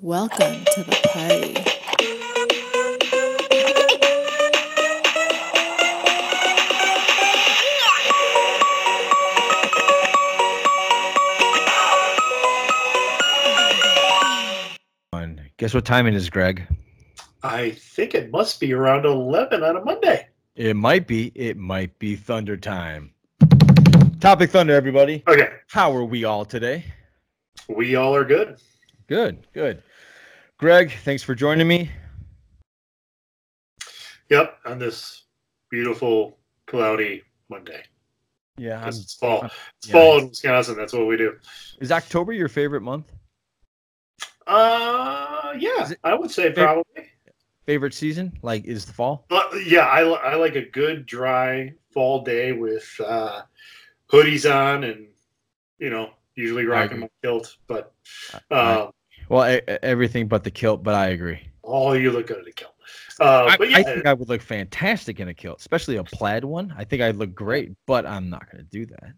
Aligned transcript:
Welcome 0.00 0.64
to 0.74 0.84
the 0.84 0.96
party. 1.12 1.56
on. 15.12 15.40
Guess 15.56 15.74
what 15.74 15.84
time 15.84 16.06
it 16.06 16.14
is, 16.14 16.30
Greg? 16.30 16.64
I 17.42 17.70
think 17.70 18.14
it 18.14 18.30
must 18.30 18.60
be 18.60 18.72
around 18.72 19.04
11 19.04 19.64
on 19.64 19.78
a 19.78 19.84
Monday. 19.84 20.28
It 20.54 20.76
might 20.76 21.08
be. 21.08 21.32
It 21.34 21.56
might 21.56 21.98
be 21.98 22.14
Thunder 22.14 22.56
time. 22.56 23.14
Topic 24.20 24.50
Thunder, 24.50 24.74
everybody. 24.74 25.24
Okay. 25.26 25.48
How 25.68 25.92
are 25.92 26.04
we 26.04 26.22
all 26.22 26.44
today? 26.44 26.84
We 27.68 27.96
all 27.96 28.14
are 28.14 28.24
good. 28.24 28.60
Good, 29.08 29.46
good. 29.54 29.82
Greg, 30.58 30.92
thanks 31.04 31.22
for 31.22 31.34
joining 31.34 31.66
me. 31.66 31.90
Yep. 34.28 34.58
On 34.66 34.78
this 34.78 35.22
beautiful, 35.70 36.38
cloudy 36.66 37.22
Monday. 37.48 37.82
Yeah, 38.58 38.86
it's 38.86 39.14
fall. 39.14 39.42
I'm- 39.42 39.50
It's 39.78 39.88
yeah. 39.88 39.92
fall 39.92 40.18
in 40.18 40.28
Wisconsin. 40.28 40.76
That's 40.76 40.92
what 40.92 41.06
we 41.06 41.16
do. 41.16 41.38
is 41.80 41.90
October 41.92 42.32
your 42.32 42.48
favorite 42.48 42.82
month? 42.82 43.10
Uh, 44.46 45.54
yeah, 45.58 45.90
I 46.04 46.14
would 46.14 46.30
say 46.30 46.48
favorite- 46.48 46.64
probably. 46.64 47.12
Favorite 47.66 47.92
season? 47.94 48.32
Like, 48.42 48.64
is 48.64 48.86
the 48.86 48.94
fall? 48.94 49.26
But 49.28 49.50
yeah, 49.66 49.86
I, 49.86 50.00
I 50.00 50.34
like 50.36 50.56
a 50.56 50.64
good, 50.70 51.04
dry 51.04 51.74
fall 51.92 52.22
day 52.24 52.52
with 52.52 52.88
uh, 53.04 53.42
hoodies 54.10 54.50
on 54.50 54.84
and, 54.84 55.06
you 55.78 55.90
know, 55.90 56.10
usually 56.34 56.64
rocking 56.64 57.00
my 57.00 57.10
kilt. 57.22 57.56
But 57.66 57.92
uh, 58.50 58.90
Well, 59.28 59.60
everything 59.82 60.28
but 60.28 60.44
the 60.44 60.50
kilt, 60.50 60.82
but 60.82 60.94
I 60.94 61.08
agree. 61.08 61.40
oh, 61.64 61.92
you 61.92 62.10
look 62.10 62.26
good 62.28 62.38
in 62.38 62.48
a 62.48 62.52
kilt. 62.52 62.72
Uh, 63.20 63.46
I, 63.50 63.56
but 63.56 63.68
yeah, 63.70 63.78
I 63.78 63.82
think 63.82 64.06
I 64.06 64.14
would 64.14 64.28
look 64.28 64.40
fantastic 64.40 65.18
in 65.20 65.28
a 65.28 65.34
kilt, 65.34 65.58
especially 65.60 65.96
a 65.96 66.04
plaid 66.04 66.44
one. 66.44 66.72
I 66.78 66.84
think 66.84 67.02
I'd 67.02 67.16
look 67.16 67.34
great, 67.34 67.72
but 67.86 68.06
I'm 68.06 68.30
not 68.30 68.50
going 68.50 68.64
to 68.64 68.70
do 68.70 68.86
that. 68.86 69.12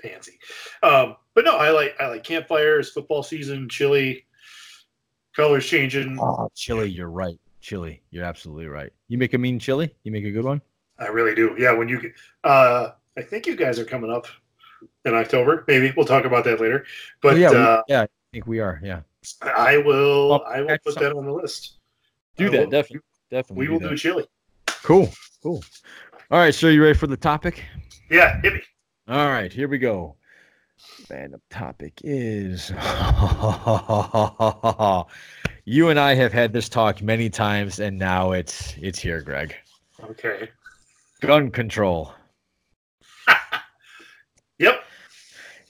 pansy. 0.00 0.38
Um, 0.82 1.16
but 1.34 1.44
no, 1.44 1.56
I 1.56 1.70
like 1.70 1.94
I 2.00 2.08
like 2.08 2.24
campfires, 2.24 2.90
football 2.90 3.22
season, 3.22 3.68
chili, 3.68 4.24
colors 5.34 5.66
changing. 5.66 6.18
Oh, 6.20 6.48
chili, 6.54 6.88
you're 6.90 7.10
right. 7.10 7.38
Chili, 7.60 8.02
you're 8.10 8.24
absolutely 8.24 8.66
right. 8.66 8.92
You 9.08 9.18
make 9.18 9.34
a 9.34 9.38
mean 9.38 9.58
chili? 9.58 9.94
You 10.04 10.12
make 10.12 10.24
a 10.24 10.30
good 10.30 10.44
one? 10.44 10.62
I 10.98 11.08
really 11.08 11.34
do. 11.34 11.54
Yeah, 11.58 11.72
when 11.72 11.88
you 11.88 12.12
uh, 12.44 12.92
I 13.18 13.22
think 13.22 13.46
you 13.46 13.56
guys 13.56 13.78
are 13.78 13.84
coming 13.84 14.10
up 14.10 14.26
in 15.04 15.14
October. 15.14 15.64
Maybe 15.68 15.92
we'll 15.96 16.06
talk 16.06 16.24
about 16.24 16.44
that 16.44 16.60
later. 16.60 16.86
But 17.20 17.34
Oh, 17.34 17.36
yeah, 17.36 17.50
we- 17.50 17.56
uh, 17.56 17.82
yeah, 17.88 18.02
I 18.02 18.08
think 18.36 18.46
we 18.46 18.60
are. 18.60 18.78
Yeah. 18.82 19.00
I 19.42 19.78
will 19.78 20.28
Well, 20.28 20.44
I 20.46 20.60
will 20.60 20.68
that's 20.68 20.84
put 20.84 20.94
that 20.96 21.12
on 21.14 21.24
the 21.24 21.32
list. 21.32 21.78
Do 22.36 22.46
I 22.46 22.50
that, 22.50 22.60
will- 22.60 22.70
definitely. 22.70 23.00
Definitely. 23.30 23.66
We 23.66 23.72
will 23.72 23.80
do 23.80 23.96
chili. 23.96 24.24
Cool. 24.82 25.08
Cool. 25.42 25.64
All 26.30 26.38
right. 26.38 26.54
So 26.54 26.68
you 26.68 26.82
ready 26.82 26.96
for 26.96 27.06
the 27.08 27.16
topic? 27.16 27.64
Yeah, 28.10 28.40
hit 28.42 28.52
me. 28.54 28.60
All 29.08 29.28
right. 29.30 29.50
Here 29.52 29.66
we 29.68 29.78
go. 29.78 30.16
Random 31.10 31.40
topic 31.50 31.94
is 32.04 32.68
you 35.64 35.88
and 35.88 35.98
I 35.98 36.14
have 36.14 36.32
had 36.34 36.52
this 36.52 36.68
talk 36.68 37.00
many 37.02 37.30
times, 37.30 37.80
and 37.80 37.98
now 37.98 38.32
it's 38.32 38.74
it's 38.80 38.98
here, 38.98 39.22
Greg. 39.22 39.54
Okay. 40.04 40.50
Gun 41.22 41.50
control. 41.50 42.12
Yep. 44.58 44.84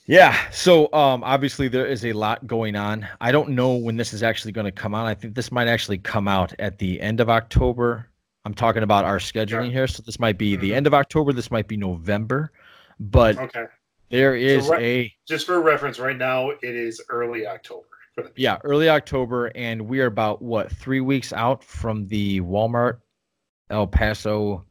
Yeah. 0.07 0.37
So 0.51 0.93
um 0.93 1.25
obviously 1.25 1.69
there 1.69 1.87
is 1.87 2.05
a 2.05 2.13
lot 2.13 2.47
going 2.47 2.77
on. 2.77 3.07
I 3.21 3.33
don't 3.33 3.51
know 3.51 3.75
when 3.77 3.97
this 3.97 4.13
is 4.13 4.23
actually 4.23 4.53
going 4.53 4.67
to 4.67 4.73
come 4.73 4.95
out. 4.95 5.07
I 5.07 5.15
think 5.15 5.35
this 5.35 5.51
might 5.51 5.69
actually 5.69 5.99
come 5.99 6.29
out 6.29 6.55
at 6.59 6.79
the 6.79 7.01
end 7.01 7.21
of 7.21 7.29
October. 7.29 8.09
I'm 8.45 8.55
talking 8.55 8.85
about 8.85 9.05
our 9.05 9.19
scheduling 9.19 9.73
here. 9.73 9.89
So 9.89 10.03
this 10.07 10.21
might 10.21 10.39
be 10.39 10.55
the 10.55 10.71
Mhm. 10.71 10.75
end 10.77 10.87
of 10.87 10.95
October. 10.95 11.33
This 11.33 11.51
might 11.51 11.67
be 11.67 11.77
November. 11.77 12.53
But 13.01 13.37
Okay. 13.37 13.65
there 14.11 14.37
is 14.37 14.69
right- 14.69 14.83
a 14.83 15.15
Just 15.27 15.47
for 15.47 15.61
reference, 15.61 15.99
right 15.99 16.17
now 16.17 16.51
it 16.51 16.59
is 16.63 17.03
early 17.09 17.47
October. 17.47 17.87
Yeah, 18.37 18.59
early 18.65 18.89
October, 18.89 19.51
and 19.55 19.83
we 19.89 20.01
are 20.01 20.07
about 20.07 20.41
what 20.41 20.71
three 20.71 21.01
weeks 21.01 21.33
out 21.35 21.63
from 21.63 22.07
the 22.07 22.41
Walmart 22.41 23.01
El 23.69 23.87
Paso. 23.89 24.65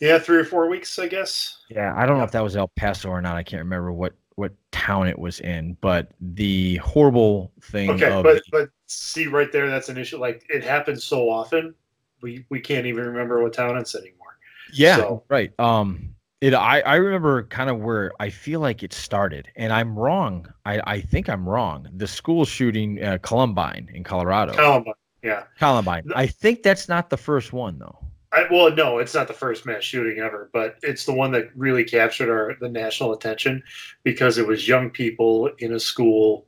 Yeah, 0.00 0.18
three 0.18 0.38
or 0.38 0.44
four 0.44 0.68
weeks, 0.68 0.98
I 0.98 1.06
guess. 1.08 1.58
Yeah, 1.70 1.94
I 1.96 2.06
don't 2.06 2.18
know 2.18 2.24
if 2.24 2.32
that 2.32 2.42
was 2.42 2.56
El 2.56 2.68
Paso 2.68 3.08
or 3.08 3.20
not. 3.22 3.36
I 3.36 3.42
can't 3.42 3.62
remember 3.62 3.92
what 3.92 4.14
what 4.36 4.52
town 4.72 5.06
it 5.06 5.16
was 5.18 5.38
in, 5.40 5.76
but 5.80 6.08
the 6.20 6.76
horrible 6.78 7.52
thing 7.62 7.90
Okay, 7.90 8.10
of 8.10 8.22
but 8.24 8.42
but 8.50 8.68
see 8.86 9.26
right 9.28 9.50
there, 9.52 9.68
that's 9.70 9.88
an 9.88 9.96
issue. 9.96 10.18
Like 10.18 10.44
it 10.50 10.64
happens 10.64 11.04
so 11.04 11.30
often, 11.30 11.74
we 12.20 12.44
we 12.50 12.60
can't 12.60 12.86
even 12.86 13.04
remember 13.06 13.42
what 13.42 13.52
town 13.52 13.76
it's 13.76 13.94
anymore. 13.94 14.38
Yeah, 14.72 14.96
So- 14.96 15.24
right. 15.28 15.52
Um, 15.60 16.10
it 16.40 16.52
I 16.52 16.80
I 16.80 16.96
remember 16.96 17.44
kind 17.44 17.70
of 17.70 17.78
where 17.78 18.10
I 18.18 18.28
feel 18.28 18.58
like 18.60 18.82
it 18.82 18.92
started, 18.92 19.48
and 19.56 19.72
I'm 19.72 19.96
wrong. 19.98 20.46
I 20.66 20.80
I 20.84 21.00
think 21.00 21.28
I'm 21.28 21.48
wrong. 21.48 21.88
The 21.96 22.06
school 22.08 22.44
shooting, 22.44 23.02
uh, 23.02 23.18
Columbine 23.22 23.88
in 23.94 24.02
Colorado. 24.04 24.52
Columbine, 24.52 24.94
yeah. 25.22 25.44
Columbine. 25.58 26.04
I 26.16 26.26
think 26.26 26.62
that's 26.64 26.88
not 26.88 27.08
the 27.08 27.16
first 27.16 27.52
one 27.52 27.78
though. 27.78 27.98
I, 28.34 28.46
well, 28.50 28.74
no, 28.74 28.98
it's 28.98 29.14
not 29.14 29.28
the 29.28 29.34
first 29.34 29.64
mass 29.64 29.84
shooting 29.84 30.18
ever, 30.18 30.50
but 30.52 30.76
it's 30.82 31.04
the 31.04 31.12
one 31.12 31.30
that 31.32 31.50
really 31.56 31.84
captured 31.84 32.30
our 32.30 32.56
the 32.60 32.68
national 32.68 33.12
attention 33.12 33.62
because 34.02 34.38
it 34.38 34.46
was 34.46 34.66
young 34.66 34.90
people 34.90 35.50
in 35.58 35.74
a 35.74 35.80
school, 35.80 36.46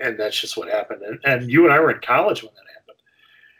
and 0.00 0.18
that's 0.18 0.40
just 0.40 0.56
what 0.56 0.68
happened. 0.68 1.02
And, 1.02 1.18
and 1.24 1.50
you 1.50 1.64
and 1.64 1.72
I 1.72 1.78
were 1.78 1.92
in 1.92 2.00
college 2.00 2.42
when 2.42 2.52
that 2.54 2.72
happened. 2.74 2.98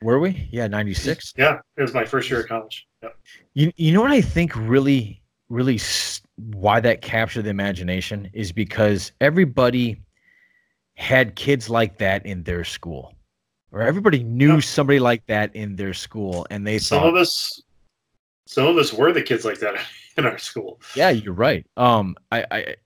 Were 0.03 0.19
we? 0.19 0.48
Yeah, 0.50 0.66
ninety 0.66 0.94
six. 0.94 1.32
Yeah, 1.36 1.58
it 1.76 1.82
was 1.82 1.94
my 1.94 2.04
first 2.04 2.28
year 2.28 2.41
of 2.41 2.48
college. 2.48 2.86
Yep. 3.03 3.16
You 3.54 3.72
you 3.76 3.92
know 3.92 4.00
what 4.00 4.12
I 4.12 4.20
think 4.20 4.54
really 4.56 5.22
really 5.48 5.78
why 6.36 6.80
that 6.80 7.00
captured 7.00 7.42
the 7.42 7.50
imagination 7.50 8.28
is 8.32 8.53
because 8.53 9.12
everybody 9.20 10.03
had 10.97 11.36
kids 11.36 11.69
like 11.70 11.98
that 11.98 12.24
in 12.26 12.42
their 12.44 12.64
school, 12.64 13.14
or 13.74 13.82
everybody 13.82 14.22
knew 14.22 14.54
Yeah. 14.54 14.60
somebody 14.60 15.00
like 15.00 15.26
that 15.26 15.54
in 15.54 15.74
their 15.76 15.92
school, 15.92 16.46
and 16.48 16.66
they 16.66 16.78
Some 16.78 17.00
thought, 17.00 17.08
of 17.08 17.14
us, 17.16 17.60
some 18.46 18.66
of 18.68 18.76
us 18.78 18.92
were 18.92 19.12
the 19.12 19.20
kids 19.22 19.44
like 19.44 19.58
that 19.58 19.74
in 20.16 20.24
our 20.24 20.38
school. 20.38 20.80
Yeah, 20.94 21.10
you're 21.10 21.34
right. 21.34 21.66
Um, 21.76 22.16
I, 22.30 22.46
I, 22.50 22.76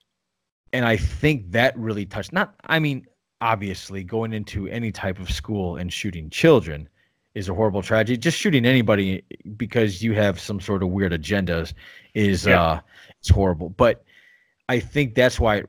and 0.73 0.85
I 0.85 0.97
think 0.97 1.51
that 1.51 1.77
really 1.77 2.05
touched. 2.05 2.33
Not, 2.33 2.55
I 2.65 2.79
mean, 2.79 3.05
obviously, 3.39 4.03
going 4.03 4.33
into 4.33 4.67
any 4.67 4.91
type 4.91 5.19
of 5.19 5.29
school 5.29 5.77
and 5.77 5.93
shooting 5.93 6.29
children 6.31 6.89
is 7.35 7.49
a 7.49 7.53
horrible 7.53 7.83
tragedy. 7.83 8.17
Just 8.17 8.37
shooting 8.39 8.65
anybody 8.65 9.23
because 9.57 10.01
you 10.01 10.13
have 10.13 10.39
some 10.39 10.59
sort 10.59 10.81
of 10.81 10.89
weird 10.89 11.11
agendas 11.11 11.73
is 12.15 12.47
Yeah. 12.47 12.61
uh, 12.63 12.79
it's 13.19 13.29
horrible. 13.29 13.69
But 13.69 14.03
I 14.67 14.79
think 14.79 15.13
that's 15.13 15.39
why 15.39 15.57
it 15.57 15.65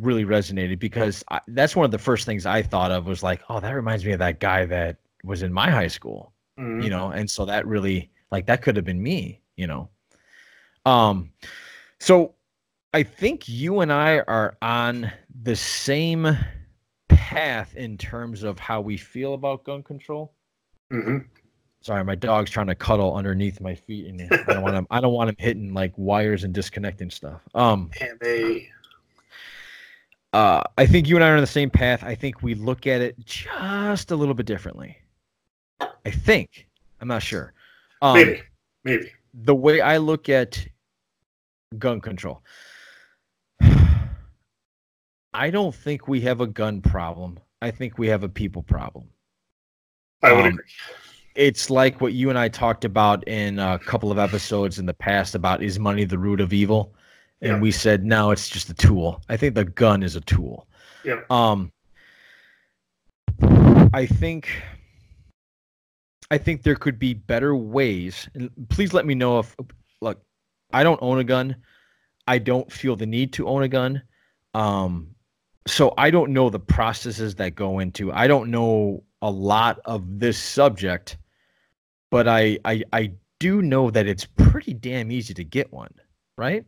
really 0.00 0.24
resonated 0.24 0.78
because 0.78 1.24
I, 1.30 1.40
that's 1.48 1.74
one 1.76 1.84
of 1.84 1.90
the 1.90 1.98
first 1.98 2.24
things 2.26 2.46
I 2.46 2.62
thought 2.62 2.90
of 2.90 3.06
was 3.06 3.22
like, 3.22 3.42
oh, 3.48 3.60
that 3.60 3.70
reminds 3.70 4.04
me 4.04 4.12
of 4.12 4.18
that 4.20 4.40
guy 4.40 4.64
that 4.66 4.96
was 5.24 5.42
in 5.42 5.52
my 5.52 5.70
high 5.70 5.88
school 5.88 6.32
Mhm. 6.58 6.82
you 6.82 6.90
know 6.90 7.10
and 7.10 7.28
so 7.30 7.44
that 7.44 7.66
really 7.66 8.10
like 8.30 8.46
that 8.46 8.62
could 8.62 8.76
have 8.76 8.84
been 8.84 9.02
me 9.02 9.40
you 9.56 9.66
know 9.66 9.88
um 10.86 11.30
so 12.00 12.34
i 12.94 13.02
think 13.02 13.48
you 13.48 13.80
and 13.80 13.92
i 13.92 14.20
are 14.20 14.56
on 14.62 15.10
the 15.42 15.56
same 15.56 16.36
path 17.08 17.74
in 17.76 17.96
terms 17.96 18.42
of 18.42 18.58
how 18.58 18.80
we 18.80 18.96
feel 18.96 19.34
about 19.34 19.64
gun 19.64 19.82
control 19.82 20.32
Mhm. 20.92 21.26
sorry 21.80 22.04
my 22.04 22.14
dog's 22.14 22.50
trying 22.50 22.66
to 22.68 22.74
cuddle 22.74 23.14
underneath 23.16 23.60
my 23.60 23.74
feet 23.74 24.06
and 24.06 24.20
i 24.46 24.52
don't 24.52 24.62
want 24.62 24.76
him 24.76 24.86
i 24.90 25.00
don't 25.00 25.12
want 25.14 25.30
him 25.30 25.36
hitting 25.38 25.74
like 25.74 25.92
wires 25.96 26.44
and 26.44 26.54
disconnecting 26.54 27.10
stuff 27.10 27.40
um 27.54 27.90
And 28.00 28.18
they, 28.20 28.68
uh 30.32 30.62
i 30.76 30.84
think 30.86 31.08
you 31.08 31.16
and 31.16 31.24
i 31.24 31.28
are 31.28 31.34
on 31.34 31.40
the 31.40 31.46
same 31.46 31.70
path 31.70 32.04
i 32.04 32.14
think 32.14 32.42
we 32.42 32.54
look 32.54 32.86
at 32.86 33.00
it 33.00 33.16
just 33.24 34.10
a 34.10 34.16
little 34.16 34.34
bit 34.34 34.46
differently 34.46 34.96
i 35.80 36.10
think 36.10 36.68
i'm 37.00 37.08
not 37.08 37.22
sure 37.22 37.54
um, 38.00 38.14
maybe, 38.14 38.42
maybe. 38.84 39.10
the 39.34 39.54
way 39.54 39.80
I 39.80 39.96
look 39.96 40.28
at 40.28 40.64
gun 41.78 42.00
control, 42.00 42.42
I 43.60 45.50
don't 45.50 45.74
think 45.74 46.06
we 46.08 46.20
have 46.22 46.40
a 46.40 46.46
gun 46.46 46.80
problem. 46.80 47.40
I 47.60 47.70
think 47.72 47.98
we 47.98 48.06
have 48.08 48.22
a 48.22 48.28
people 48.28 48.62
problem. 48.62 49.08
I 50.22 50.32
would 50.32 50.44
Um, 50.44 50.46
agree. 50.46 50.64
It's 51.34 51.70
like 51.70 52.00
what 52.00 52.12
you 52.12 52.30
and 52.30 52.38
I 52.38 52.48
talked 52.48 52.84
about 52.84 53.26
in 53.28 53.58
a 53.58 53.78
couple 53.78 54.10
of 54.12 54.18
episodes 54.18 54.78
in 54.78 54.86
the 54.86 54.94
past 54.94 55.34
about 55.34 55.62
is 55.62 55.78
money 55.78 56.04
the 56.04 56.18
root 56.18 56.40
of 56.40 56.52
evil? 56.52 56.94
And 57.40 57.52
Yeah. 57.52 57.60
we 57.60 57.70
said 57.70 58.04
no, 58.04 58.30
it's 58.30 58.48
just 58.48 58.68
a 58.70 58.74
tool. 58.74 59.22
I 59.28 59.36
think 59.36 59.54
the 59.54 59.64
gun 59.64 60.02
is 60.02 60.16
a 60.16 60.20
tool. 60.20 60.66
Yeah. 61.04 61.22
Um 61.30 61.72
I 63.92 64.06
think 64.06 64.62
I 66.30 66.36
think 66.38 66.62
there 66.62 66.74
could 66.76 66.98
be 66.98 67.14
better 67.14 67.54
ways. 67.56 68.28
And 68.34 68.50
please 68.68 68.92
let 68.92 69.06
me 69.06 69.14
know 69.14 69.38
if 69.38 69.54
look, 70.02 70.20
I 70.72 70.82
don't 70.82 71.00
own 71.02 71.18
a 71.18 71.24
gun. 71.24 71.56
I 72.26 72.38
don't 72.38 72.70
feel 72.70 72.96
the 72.96 73.06
need 73.06 73.32
to 73.34 73.46
own 73.48 73.62
a 73.62 73.68
gun. 73.68 74.02
Um 74.54 75.14
so 75.66 75.92
I 75.98 76.10
don't 76.10 76.32
know 76.32 76.50
the 76.50 76.58
processes 76.60 77.34
that 77.36 77.54
go 77.54 77.78
into. 77.78 78.10
I 78.12 78.26
don't 78.26 78.50
know 78.50 79.04
a 79.22 79.30
lot 79.30 79.80
of 79.84 80.18
this 80.18 80.38
subject, 80.38 81.18
but 82.10 82.26
I 82.26 82.58
I 82.64 82.82
I 82.92 83.12
do 83.38 83.62
know 83.62 83.90
that 83.90 84.06
it's 84.06 84.24
pretty 84.24 84.74
damn 84.74 85.12
easy 85.12 85.32
to 85.34 85.44
get 85.44 85.72
one, 85.72 85.92
right? 86.36 86.64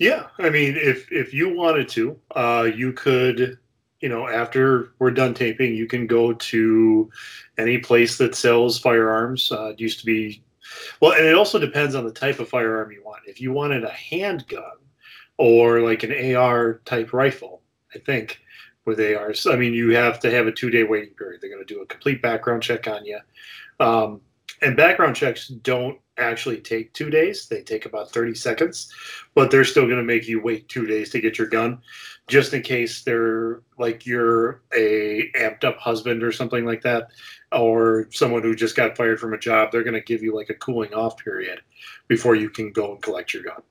Yeah, 0.00 0.28
I 0.38 0.48
mean, 0.48 0.76
if 0.76 1.12
if 1.12 1.34
you 1.34 1.54
wanted 1.54 1.86
to, 1.90 2.18
uh, 2.34 2.70
you 2.74 2.92
could, 2.94 3.58
you 4.00 4.08
know, 4.08 4.26
after 4.28 4.94
we're 4.98 5.10
done 5.10 5.34
taping, 5.34 5.74
you 5.74 5.86
can 5.86 6.06
go 6.06 6.32
to 6.32 7.10
any 7.58 7.76
place 7.76 8.16
that 8.16 8.34
sells 8.34 8.78
firearms. 8.78 9.52
Uh, 9.52 9.66
it 9.66 9.80
used 9.80 10.00
to 10.00 10.06
be, 10.06 10.42
well, 11.02 11.12
and 11.12 11.26
it 11.26 11.34
also 11.34 11.58
depends 11.58 11.94
on 11.94 12.06
the 12.06 12.12
type 12.12 12.40
of 12.40 12.48
firearm 12.48 12.90
you 12.92 13.04
want. 13.04 13.20
If 13.26 13.42
you 13.42 13.52
wanted 13.52 13.84
a 13.84 13.90
handgun 13.90 14.78
or 15.36 15.82
like 15.82 16.02
an 16.02 16.34
AR 16.34 16.80
type 16.86 17.12
rifle, 17.12 17.60
I 17.94 17.98
think 17.98 18.40
with 18.86 19.00
ARs, 19.00 19.46
I 19.46 19.56
mean, 19.56 19.74
you 19.74 19.90
have 19.90 20.18
to 20.20 20.30
have 20.30 20.46
a 20.46 20.52
two 20.52 20.70
day 20.70 20.82
waiting 20.84 21.14
period. 21.14 21.42
They're 21.42 21.50
going 21.50 21.66
to 21.66 21.74
do 21.74 21.82
a 21.82 21.86
complete 21.86 22.22
background 22.22 22.62
check 22.62 22.88
on 22.88 23.04
you. 23.04 23.18
Um, 23.80 24.22
and 24.62 24.76
background 24.76 25.16
checks 25.16 25.48
don't 25.48 25.98
actually 26.18 26.58
take 26.58 26.92
two 26.92 27.08
days. 27.08 27.48
They 27.48 27.62
take 27.62 27.86
about 27.86 28.12
30 28.12 28.34
seconds 28.34 28.92
but 29.34 29.50
they're 29.50 29.64
still 29.64 29.84
going 29.86 29.96
to 29.96 30.02
make 30.02 30.28
you 30.28 30.42
wait 30.42 30.68
two 30.68 30.86
days 30.86 31.10
to 31.10 31.20
get 31.20 31.38
your 31.38 31.46
gun 31.46 31.80
just 32.28 32.52
in 32.52 32.62
case 32.62 33.02
they're 33.02 33.62
like 33.78 34.04
you're 34.06 34.62
a 34.76 35.30
amped 35.36 35.64
up 35.64 35.78
husband 35.78 36.22
or 36.22 36.30
something 36.32 36.64
like 36.64 36.82
that 36.82 37.08
or 37.52 38.06
someone 38.12 38.42
who 38.42 38.54
just 38.54 38.76
got 38.76 38.96
fired 38.96 39.18
from 39.18 39.32
a 39.32 39.38
job 39.38 39.70
they're 39.72 39.82
going 39.82 39.94
to 39.94 40.00
give 40.00 40.22
you 40.22 40.34
like 40.34 40.50
a 40.50 40.54
cooling 40.54 40.92
off 40.94 41.16
period 41.16 41.60
before 42.08 42.34
you 42.34 42.50
can 42.50 42.70
go 42.72 42.92
and 42.92 43.02
collect 43.02 43.32
your 43.32 43.42
gun. 43.44 43.62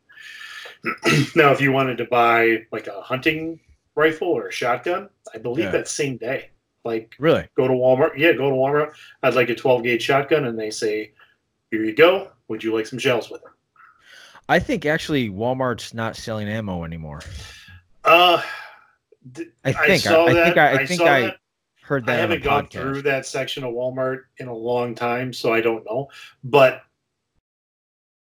Now 1.35 1.51
if 1.51 1.61
you 1.61 1.71
wanted 1.71 1.97
to 1.99 2.05
buy 2.05 2.65
like 2.71 2.87
a 2.87 3.01
hunting 3.01 3.59
rifle 3.95 4.29
or 4.29 4.47
a 4.47 4.51
shotgun 4.51 5.09
i 5.35 5.37
believe 5.37 5.65
Yeah. 5.65 5.71
that 5.71 5.87
same 5.89 6.15
day 6.17 6.49
like 6.85 7.15
Really? 7.19 7.47
go 7.55 7.67
to 7.67 7.73
Walmart. 7.73 8.17
Yeah, 8.17 8.33
go 8.33 8.49
to 8.49 8.55
Walmart. 8.55 8.93
I'd 9.23 9.35
like 9.35 9.49
a 9.49 9.55
12 9.55 9.83
gauge 9.83 10.01
shotgun, 10.01 10.45
and 10.45 10.57
they 10.57 10.69
say, 10.71 11.11
"Here 11.71 11.83
you 11.83 11.93
go. 11.95 12.29
Would 12.47 12.63
you 12.63 12.73
like 12.75 12.87
some 12.87 12.99
shells 12.99 13.29
with 13.29 13.41
it?" 13.41 13.47
I 14.47 14.59
think 14.59 14.85
actually 14.85 15.29
Walmart's 15.29 15.93
not 15.93 16.15
selling 16.15 16.47
ammo 16.49 16.83
anymore. 16.83 17.21
Uh, 18.03 18.41
th- 19.35 19.49
I 19.63 19.71
think 19.73 19.89
I, 19.89 19.97
saw 19.97 20.25
I 20.25 20.33
that. 20.33 20.43
think 20.45 20.57
I, 20.57 20.71
I 20.73 20.85
think 20.85 21.01
I 21.01 21.21
that. 21.21 21.37
heard 21.83 22.05
that 22.07 22.15
I 22.17 22.19
haven't 22.19 22.43
gone 22.43 22.65
podcast. 22.65 22.71
through 22.81 23.01
that 23.03 23.25
section 23.27 23.63
of 23.63 23.73
Walmart 23.73 24.21
in 24.37 24.47
a 24.47 24.53
long 24.55 24.95
time, 24.95 25.33
so 25.33 25.53
I 25.53 25.61
don't 25.61 25.85
know. 25.85 26.07
But 26.43 26.81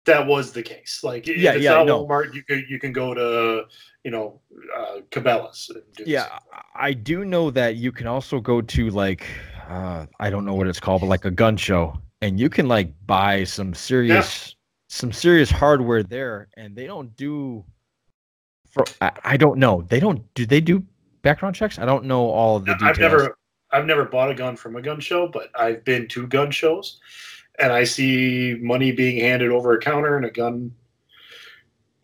that 0.05 0.25
was 0.27 0.51
the 0.53 0.63
case. 0.63 1.01
Like, 1.03 1.27
if 1.27 1.37
Yeah, 1.37 1.53
it's 1.53 1.63
yeah, 1.63 1.71
not 1.75 1.87
no. 1.87 2.05
Walmart, 2.05 2.33
you 2.33 2.43
can, 2.43 2.65
you 2.69 2.79
can 2.79 2.91
go 2.93 3.13
to 3.13 3.65
you 4.03 4.11
know 4.11 4.39
uh, 4.75 4.97
Cabela's. 5.11 5.69
and 5.73 5.83
do 5.95 6.05
the 6.05 6.11
Yeah, 6.11 6.39
I 6.75 6.93
do 6.93 7.25
know 7.25 7.51
that 7.51 7.75
you 7.75 7.91
can 7.91 8.07
also 8.07 8.39
go 8.39 8.61
to 8.61 8.89
like 8.89 9.25
uh, 9.67 10.05
I 10.19 10.29
don't 10.29 10.45
know 10.45 10.53
what 10.55 10.67
it's 10.67 10.79
called, 10.79 11.01
but 11.01 11.07
like 11.07 11.25
a 11.25 11.31
gun 11.31 11.57
show, 11.57 11.99
and 12.21 12.39
you 12.39 12.49
can 12.49 12.67
like 12.67 12.93
buy 13.05 13.43
some 13.43 13.73
serious 13.73 14.55
some 14.89 15.11
serious 15.11 15.49
hardware 15.49 16.03
there, 16.03 16.49
and 16.57 16.75
they 16.75 16.85
don't 16.85 17.15
do. 17.15 17.63
For 18.69 18.83
I, 19.01 19.11
I 19.23 19.37
don't 19.37 19.59
know. 19.59 19.83
They 19.83 19.99
don't 19.99 20.21
do 20.33 20.45
they 20.45 20.61
do 20.61 20.83
background 21.21 21.55
checks? 21.55 21.79
I 21.79 21.85
don't 21.85 22.05
know 22.05 22.29
all 22.29 22.57
of 22.57 22.65
the 22.65 22.73
details. 22.73 22.89
I've 22.89 22.99
never 22.99 23.37
I've 23.71 23.85
never 23.85 24.05
bought 24.05 24.31
a 24.31 24.35
gun 24.35 24.55
from 24.55 24.75
a 24.75 24.81
gun 24.81 24.99
show, 24.99 25.27
but 25.27 25.49
I've 25.55 25.83
been 25.83 26.07
to 26.09 26.27
gun 26.27 26.51
shows 26.51 26.99
and 27.59 27.71
I 27.71 27.83
see 27.83 28.57
money 28.61 28.91
being 28.91 29.19
handed 29.19 29.51
over 29.51 29.73
a 29.73 29.79
counter 29.79 30.17
and 30.17 30.25
a 30.25 30.31
gun 30.31 30.71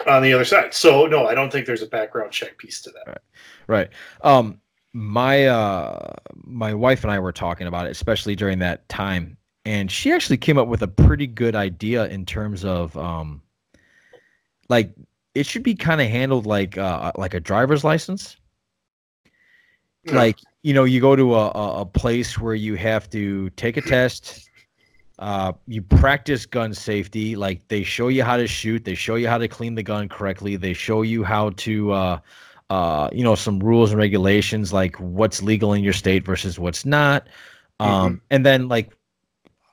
on 0.07 0.21
the 0.21 0.33
other 0.33 0.45
side. 0.45 0.73
So 0.73 1.05
no, 1.07 1.27
I 1.27 1.35
don't 1.35 1.51
think 1.51 1.65
there's 1.65 1.81
a 1.81 1.87
background 1.87 2.31
check 2.31 2.57
piece 2.57 2.81
to 2.81 2.91
that. 2.91 3.21
Right. 3.67 3.89
Um 4.21 4.59
my 4.93 5.45
uh 5.47 6.15
my 6.35 6.73
wife 6.73 7.03
and 7.03 7.11
I 7.11 7.19
were 7.19 7.31
talking 7.31 7.67
about 7.67 7.85
it, 7.87 7.91
especially 7.91 8.35
during 8.35 8.59
that 8.59 8.87
time, 8.89 9.37
and 9.65 9.91
she 9.91 10.11
actually 10.11 10.37
came 10.37 10.57
up 10.57 10.67
with 10.67 10.81
a 10.81 10.87
pretty 10.87 11.27
good 11.27 11.55
idea 11.55 12.07
in 12.07 12.25
terms 12.25 12.65
of 12.65 12.97
um 12.97 13.41
like 14.69 14.93
it 15.35 15.45
should 15.45 15.63
be 15.63 15.75
kind 15.75 16.01
of 16.01 16.07
handled 16.07 16.45
like 16.45 16.77
uh 16.77 17.11
like 17.15 17.33
a 17.33 17.39
driver's 17.39 17.83
license. 17.83 18.37
Yeah. 20.03 20.15
Like, 20.15 20.37
you 20.63 20.73
know, 20.73 20.85
you 20.85 21.01
go 21.01 21.15
to 21.15 21.35
a, 21.35 21.49
a 21.81 21.85
place 21.85 22.37
where 22.39 22.55
you 22.55 22.75
have 22.75 23.09
to 23.11 23.49
take 23.51 23.77
a 23.77 23.81
test, 23.81 24.48
uh, 25.19 25.53
you 25.67 25.81
practice 25.81 26.45
gun 26.45 26.73
safety, 26.73 27.35
like 27.35 27.67
they 27.67 27.83
show 27.83 28.07
you 28.07 28.23
how 28.23 28.37
to 28.37 28.47
shoot, 28.47 28.83
they 28.85 28.95
show 28.95 29.15
you 29.15 29.27
how 29.27 29.37
to 29.37 29.47
clean 29.47 29.75
the 29.75 29.83
gun 29.83 30.09
correctly, 30.09 30.55
they 30.55 30.73
show 30.73 31.01
you 31.03 31.23
how 31.23 31.51
to 31.51 31.91
uh 31.91 32.19
uh, 32.69 33.09
you 33.11 33.23
know, 33.23 33.33
some 33.33 33.59
rules 33.59 33.89
and 33.89 33.97
regulations 33.99 34.71
like 34.71 34.95
what's 34.97 35.41
legal 35.41 35.73
in 35.73 35.83
your 35.83 35.91
state 35.93 36.23
versus 36.23 36.59
what's 36.59 36.85
not. 36.85 37.27
Um, 37.79 38.21
and 38.29 38.45
then 38.45 38.67
like, 38.67 38.95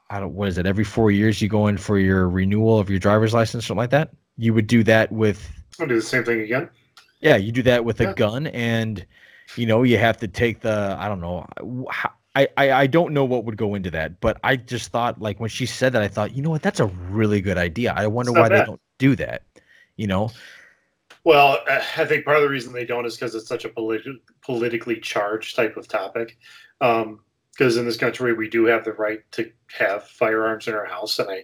I 0.08 0.18
don't, 0.18 0.32
what 0.32 0.48
is 0.48 0.56
it? 0.56 0.64
Every 0.64 0.84
four 0.84 1.10
years 1.10 1.42
you 1.42 1.48
go 1.48 1.66
in 1.66 1.76
for 1.76 1.98
your 1.98 2.26
renewal 2.26 2.78
of 2.78 2.88
your 2.88 2.98
driver's 2.98 3.34
license, 3.34 3.64
or 3.64 3.66
something 3.66 3.78
like 3.80 3.90
that. 3.90 4.12
You 4.38 4.54
would 4.54 4.66
do 4.66 4.82
that 4.84 5.12
with, 5.12 5.46
I'll 5.78 5.86
do 5.86 5.96
the 5.96 6.00
same 6.00 6.24
thing 6.24 6.40
again. 6.40 6.70
yeah, 7.20 7.36
you 7.36 7.52
do 7.52 7.62
that 7.64 7.84
with 7.84 8.00
Yeah. 8.00 8.12
a 8.12 8.14
gun 8.14 8.46
and, 8.46 9.04
you 9.56 9.66
know, 9.66 9.82
you 9.82 9.98
have 9.98 10.16
to 10.18 10.28
take 10.28 10.60
the, 10.60 10.96
I 10.98 11.06
don't 11.06 11.20
know, 11.20 11.46
wh- 11.90 12.06
I, 12.36 12.48
I, 12.58 12.72
I 12.72 12.86
don't 12.86 13.14
know 13.14 13.24
what 13.24 13.44
would 13.46 13.56
go 13.56 13.74
into 13.74 13.90
that, 13.92 14.20
but 14.20 14.38
I 14.44 14.56
just 14.56 14.92
thought 14.92 15.20
like 15.20 15.40
when 15.40 15.48
she 15.48 15.64
said 15.64 15.94
that, 15.94 16.02
I 16.02 16.08
thought, 16.08 16.36
you 16.36 16.42
know 16.42 16.50
what, 16.50 16.62
that's 16.62 16.80
a 16.80 16.86
really 16.86 17.40
good 17.40 17.56
idea. 17.56 17.94
I 17.96 18.06
wonder 18.06 18.30
why 18.32 18.50
they 18.50 18.62
don't 18.62 18.80
do 18.98 19.16
that, 19.16 19.42
you 19.96 20.06
know? 20.06 20.30
Well, 21.24 21.58
uh, 21.68 21.82
I 21.96 22.04
think 22.04 22.24
part 22.24 22.36
of 22.36 22.42
the 22.42 22.48
reason 22.48 22.72
they 22.72 22.84
don't 22.84 23.06
is 23.06 23.16
because 23.16 23.34
it's 23.34 23.48
such 23.48 23.64
a 23.64 23.70
politi- 23.70 24.20
politically 24.42 25.00
charged 25.00 25.56
type 25.56 25.76
of 25.76 25.88
topic. 25.88 26.38
Because 26.78 27.78
in 27.78 27.86
this 27.86 27.96
country, 27.96 28.34
we 28.34 28.50
do 28.50 28.66
have 28.66 28.84
the 28.84 28.92
right 28.92 29.20
to 29.32 29.50
have 29.76 30.04
firearms 30.04 30.68
in 30.68 30.74
our 30.74 30.84
house, 30.84 31.18
and 31.18 31.30
I, 31.30 31.42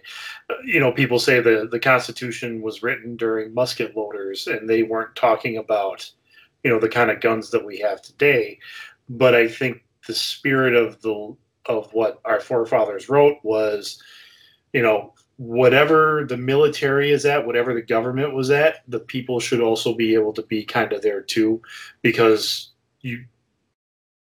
uh, 0.49 0.57
you 0.63 0.79
know, 0.79 0.91
people 0.91 1.17
say 1.17 1.39
the 1.39 1.67
the 1.69 1.79
Constitution 1.79 2.61
was 2.61 2.83
written 2.83 3.17
during 3.17 3.53
musket 3.53 3.97
loaders, 3.97 4.45
and 4.45 4.69
they 4.69 4.83
weren't 4.83 5.15
talking 5.15 5.57
about, 5.57 6.09
you 6.63 6.69
know, 6.69 6.79
the 6.79 6.87
kind 6.87 7.09
of 7.09 7.19
guns 7.19 7.49
that 7.49 7.65
we 7.65 7.79
have 7.79 7.99
today. 8.01 8.59
But 9.09 9.33
I 9.33 9.47
think 9.47 9.83
the 10.07 10.13
spirit 10.13 10.75
of 10.75 11.01
the 11.01 11.35
of 11.65 11.91
what 11.93 12.19
our 12.25 12.39
forefathers 12.39 13.07
wrote 13.09 13.37
was, 13.43 14.01
you 14.73 14.81
know, 14.81 15.13
whatever 15.37 16.25
the 16.27 16.37
military 16.37 17.11
is 17.11 17.25
at, 17.25 17.45
whatever 17.45 17.73
the 17.73 17.81
government 17.81 18.33
was 18.33 18.51
at, 18.51 18.83
the 18.87 18.99
people 18.99 19.39
should 19.39 19.61
also 19.61 19.93
be 19.93 20.13
able 20.13 20.33
to 20.33 20.43
be 20.43 20.63
kind 20.63 20.91
of 20.93 21.01
there 21.01 21.21
too, 21.21 21.61
because 22.01 22.71
you, 23.01 23.23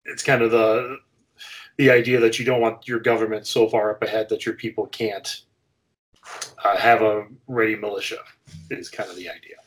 it's 0.05 0.23
kind 0.23 0.41
of 0.41 0.51
the 0.51 0.97
the 1.77 1.91
idea 1.91 2.19
that 2.21 2.39
you 2.39 2.45
don't 2.45 2.61
want 2.61 2.87
your 2.87 2.99
government 2.99 3.45
so 3.45 3.67
far 3.67 3.91
up 3.91 4.01
ahead 4.01 4.29
that 4.29 4.45
your 4.45 4.55
people 4.55 4.87
can't 4.87 5.41
uh, 6.63 6.77
have 6.77 7.01
a 7.01 7.27
ready 7.47 7.75
militia 7.75 8.19
is 8.71 8.89
kind 8.89 9.09
of 9.09 9.15
the 9.17 9.29
idea. 9.29 9.57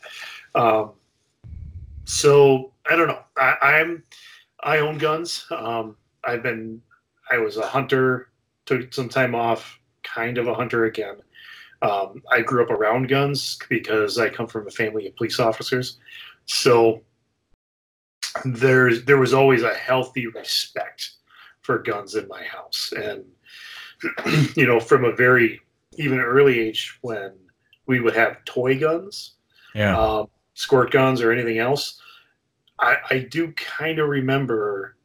Um, 0.55 0.93
so 2.05 2.73
I 2.91 2.97
don't 2.97 3.09
know. 3.09 3.23
I, 3.37 3.57
I'm 3.61 4.03
I 4.63 4.79
own 4.79 4.99
guns. 4.99 5.47
Um, 5.51 5.97
I've 6.25 6.43
been 6.43 6.83
I 7.31 7.39
was 7.39 7.57
a 7.57 7.67
hunter. 7.67 8.29
Took 8.67 8.93
some 8.93 9.09
time 9.09 9.35
off. 9.35 9.79
Kind 10.03 10.39
of 10.39 10.47
a 10.49 10.55
hunter 10.55 10.85
again. 10.87 11.17
Um, 11.83 12.23
I 12.31 12.41
grew 12.41 12.63
up 12.63 12.71
around 12.71 13.09
guns 13.09 13.59
because 13.69 14.19
I 14.19 14.29
come 14.29 14.47
from 14.49 14.67
a 14.67 14.71
family 14.71 15.07
of 15.07 15.15
police 15.17 15.39
officers. 15.39 15.99
So 16.47 17.03
there's 18.45 19.05
there 19.05 19.19
was 19.19 19.33
always 19.35 19.63
a 19.63 19.75
healthy 19.75 20.27
respect 20.27 21.11
for 21.61 21.79
guns 21.79 22.15
in 22.15 22.27
my 22.29 22.43
house, 22.45 22.93
and 22.97 23.25
you 24.57 24.67
know 24.67 24.81
from 24.81 25.05
a 25.05 25.13
very 25.13 25.61
even 25.97 26.19
early 26.21 26.59
age 26.61 26.99
when 27.03 27.33
we 27.87 28.01
would 28.01 28.15
have 28.15 28.45
toy 28.45 28.79
guns 28.79 29.33
Yeah. 29.75 29.99
um, 29.99 30.29
squirt 30.55 30.91
guns 30.91 31.21
or 31.21 31.33
anything 31.33 31.59
else. 31.59 32.01
I, 32.81 32.97
I 33.11 33.19
do 33.21 33.53
kind 33.53 33.99
of 33.99 34.09
remember, 34.09 34.97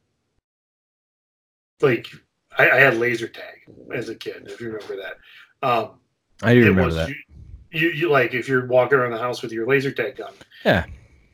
like, 1.82 2.08
I, 2.58 2.70
I 2.70 2.80
had 2.80 2.98
laser 2.98 3.28
tag 3.28 3.64
as 3.94 4.10
a 4.10 4.16
kid, 4.16 4.44
if 4.48 4.62
you 4.62 4.68
remember 4.72 4.98
that. 4.98 5.68
Um, 5.68 5.92
I 6.42 6.54
do 6.54 6.60
remember 6.60 6.86
was 6.86 6.96
that. 6.96 7.10
You, 7.10 7.16
you, 7.72 7.90
you 7.90 8.10
like 8.12 8.34
if 8.34 8.48
you're 8.48 8.68
walking 8.68 8.98
around 9.00 9.12
the 9.12 9.18
house 9.18 9.42
with 9.42 9.52
your 9.52 9.66
laser 9.66 9.92
tag 9.92 10.18
gun. 10.18 10.34
Yeah. 10.64 10.86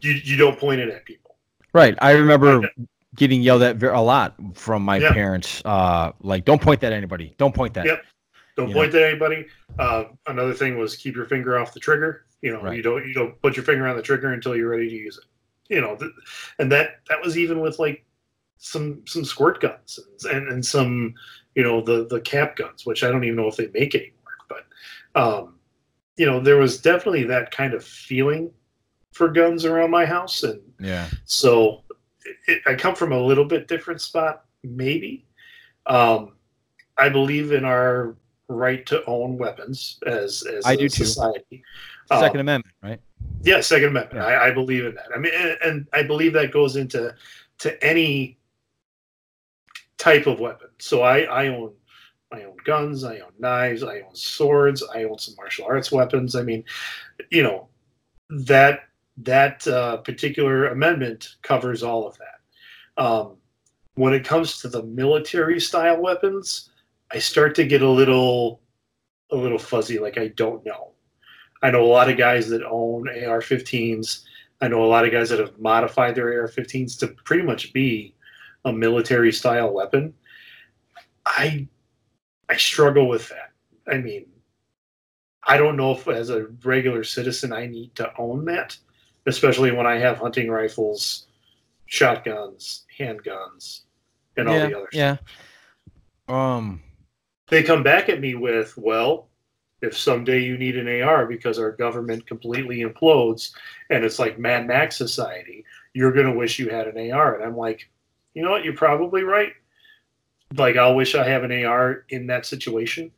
You 0.02 0.14
you 0.14 0.38
don't 0.38 0.58
point 0.58 0.80
it 0.80 0.90
at 0.90 1.04
people. 1.04 1.36
Right. 1.74 1.98
I 2.02 2.12
remember 2.12 2.70
getting 3.16 3.42
yelled 3.42 3.62
at 3.64 3.82
a 3.84 4.00
lot 4.00 4.36
from 4.54 4.84
my 4.84 4.98
Yeah. 4.98 5.12
parents. 5.12 5.62
Uh, 5.66 6.14
like, 6.22 6.46
don't 6.46 6.62
point 6.62 6.80
that 6.82 6.94
at 6.94 6.98
anybody. 6.98 7.36
Don't 7.38 7.54
point 7.54 7.74
that. 7.74 7.86
Yep. 7.86 8.04
Don't 8.56 8.70
You 8.70 8.76
point 8.76 8.96
at 8.96 9.02
anybody. 9.04 9.46
Uh, 9.78 10.06
another 10.28 10.54
thing 10.54 10.78
was 10.78 10.96
keep 10.96 11.16
your 11.16 11.26
finger 11.26 11.60
off 11.60 11.74
the 11.74 11.80
trigger. 11.82 12.26
You 12.42 12.54
know, 12.54 12.62
Right. 12.62 12.78
you 12.78 12.82
don't 12.82 13.06
you 13.06 13.14
don't 13.14 13.40
put 13.42 13.58
your 13.58 13.66
finger 13.66 13.88
on 13.88 13.98
the 13.98 14.02
trigger 14.02 14.32
until 14.32 14.56
you're 14.56 14.70
ready 14.70 14.88
to 14.90 14.96
use 14.96 15.18
it. 15.18 15.26
You 15.70 15.82
know, 15.82 15.96
th- 15.96 16.12
and 16.58 16.72
that 16.72 17.00
that 17.10 17.22
was 17.22 17.38
even 17.38 17.60
with 17.62 17.80
like 17.80 18.04
some 18.58 19.02
some 19.06 19.24
squirt 19.24 19.62
guns 19.62 20.00
and, 20.32 20.48
and 20.50 20.66
some 20.66 21.14
you 21.56 21.64
know 21.64 21.80
the 21.82 22.06
the 22.08 22.20
cap 22.22 22.56
guns, 22.56 22.86
which 22.86 23.04
I 23.04 23.10
don't 23.12 23.24
even 23.24 23.38
know 23.38 23.48
if 23.48 23.56
they 23.58 23.68
make 23.74 23.96
anymore. 23.96 24.16
But 24.50 24.66
um, 25.22 25.56
you 26.18 26.26
know, 26.26 26.40
there 26.40 26.58
was 26.58 26.82
definitely 26.82 27.24
that 27.26 27.52
kind 27.52 27.74
of 27.74 27.84
feeling 27.84 28.52
for 29.14 29.30
guns 29.30 29.64
around 29.66 29.92
my 29.92 30.06
house, 30.06 30.44
and 30.44 30.60
Yeah. 30.80 31.08
so 31.26 31.84
it, 32.48 32.62
I 32.66 32.76
come 32.76 32.96
from 32.96 33.12
a 33.12 33.20
little 33.22 33.46
bit 33.46 33.68
different 33.68 34.02
spot, 34.02 34.46
maybe. 34.64 35.26
Um, 35.86 36.34
I 36.98 37.10
believe 37.10 37.52
in 37.52 37.64
our 37.66 38.16
right 38.50 38.86
to 38.88 39.04
own 39.06 39.38
weapons 39.38 40.00
as 40.06 40.44
as 40.44 40.66
I 40.66 40.74
a 40.74 40.78
do 40.78 40.90
too. 40.90 41.06
society. 41.06 41.64
Second 42.12 42.36
Um, 42.38 42.42
Amendment, 42.42 42.76
right? 42.84 43.00
Yeah, 43.44 43.62
Second 43.62 43.90
Amendment. 43.90 44.22
Yeah. 44.22 44.26
I, 44.26 44.48
I 44.48 44.52
believe 44.52 44.86
in 44.86 44.96
that. 44.96 45.08
I 45.16 45.18
mean, 45.18 45.34
and, 45.36 45.58
and 45.64 45.88
I 45.94 46.04
believe 46.04 46.34
that 46.34 46.52
goes 46.52 46.76
into 46.76 47.16
to 47.60 47.84
any 47.84 48.38
type 49.98 50.28
of 50.28 50.40
weapon. 50.40 50.70
So 50.80 51.02
I, 51.02 51.22
I 51.22 51.48
own 51.48 51.74
I 52.32 52.44
own 52.44 52.58
guns, 52.64 53.04
I 53.04 53.20
own 53.20 53.32
knives, 53.40 53.84
I 53.84 54.02
own 54.02 54.14
swords, 54.14 54.84
I 54.94 55.04
own 55.04 55.18
some 55.18 55.36
martial 55.36 55.66
arts 55.66 55.92
weapons. 55.92 56.36
I 56.36 56.44
mean, 56.44 56.64
you 57.32 57.44
know, 57.44 57.68
that 58.30 58.82
that 59.18 59.68
uh, 59.68 59.98
particular 59.98 60.68
amendment 60.68 61.36
covers 61.42 61.84
all 61.84 62.08
of 62.08 62.18
that. 62.18 63.04
Um, 63.04 63.38
when 63.96 64.14
it 64.14 64.26
comes 64.26 64.62
to 64.62 64.70
the 64.70 64.84
military 64.84 65.60
style 65.60 66.02
weapons, 66.02 66.70
I 67.12 67.20
start 67.20 67.56
to 67.56 67.66
get 67.66 67.82
a 67.82 67.90
little 67.90 68.62
a 69.32 69.36
little 69.36 69.60
fuzzy. 69.60 70.00
Like 70.00 70.18
I 70.18 70.28
don't 70.30 70.66
know. 70.66 70.92
I 71.62 71.72
know 71.72 71.84
a 71.84 71.88
lot 71.88 72.10
of 72.10 72.18
guys 72.18 72.50
that 72.50 72.64
own 72.64 73.10
AR-15s. 73.10 74.24
I 74.62 74.68
know 74.68 74.84
a 74.84 74.88
lot 74.88 75.06
of 75.06 75.12
guys 75.12 75.30
that 75.30 75.40
have 75.40 75.60
modified 75.60 76.16
their 76.16 76.42
AR-15s 76.42 76.98
to 77.00 77.08
pretty 77.08 77.44
much 77.44 77.74
be 77.74 78.14
a 78.66 78.74
military 78.74 79.32
style 79.32 79.72
weapon. 79.74 80.14
I 81.26 81.68
I 82.50 82.56
struggle 82.58 83.08
with 83.08 83.30
that. 83.30 83.52
I 83.88 83.98
mean, 83.98 84.26
I 85.44 85.58
don't 85.58 85.78
know 85.78 85.92
if 85.92 86.08
as 86.08 86.30
a 86.30 86.48
regular 86.64 87.04
citizen 87.04 87.54
I 87.54 87.68
need 87.68 87.96
to 87.96 88.12
own 88.18 88.46
that, 88.46 88.78
especially 89.26 89.72
when 89.72 89.86
I 89.86 89.98
have 89.98 90.18
hunting 90.18 90.50
rifles, 90.50 91.28
shotguns, 91.86 92.86
handguns, 92.98 93.82
and 94.38 94.48
all 94.48 94.56
yeah, 94.56 94.68
the 94.68 94.78
others. 94.78 94.90
yeah. 94.94 95.18
Um, 96.28 96.82
They 97.48 97.64
come 97.64 97.82
back 97.84 98.10
at 98.10 98.20
me 98.20 98.36
with, 98.36 98.78
well, 98.78 99.30
if 99.82 99.98
someday 99.98 100.40
you 100.40 100.58
need 100.58 100.78
an 100.78 101.02
AR 101.02 101.26
because 101.26 101.58
our 101.60 101.72
government 101.72 102.28
completely 102.28 102.80
implodes 102.80 103.52
and 103.90 104.04
it's 104.04 104.20
like 104.20 104.38
Mad 104.40 104.68
Max 104.68 104.98
society, 104.98 105.64
you're 105.94 106.12
going 106.12 106.26
to 106.26 106.38
wish 106.38 106.60
you 106.60 106.70
had 106.70 106.88
an 106.88 107.12
AR. 107.12 107.36
And 107.36 107.44
I'm 107.44 107.58
like, 107.58 107.90
you 108.34 108.44
know 108.44 108.52
what? 108.52 108.64
You're 108.64 108.74
probably 108.74 109.24
right. 109.24 109.54
Like, 110.56 110.78
I'll 110.78 110.96
wish 110.96 111.16
I 111.16 111.28
have 111.28 111.44
an 111.44 111.66
AR 111.66 112.06
in 112.10 112.28
that 112.28 112.46
situation. 112.46 113.12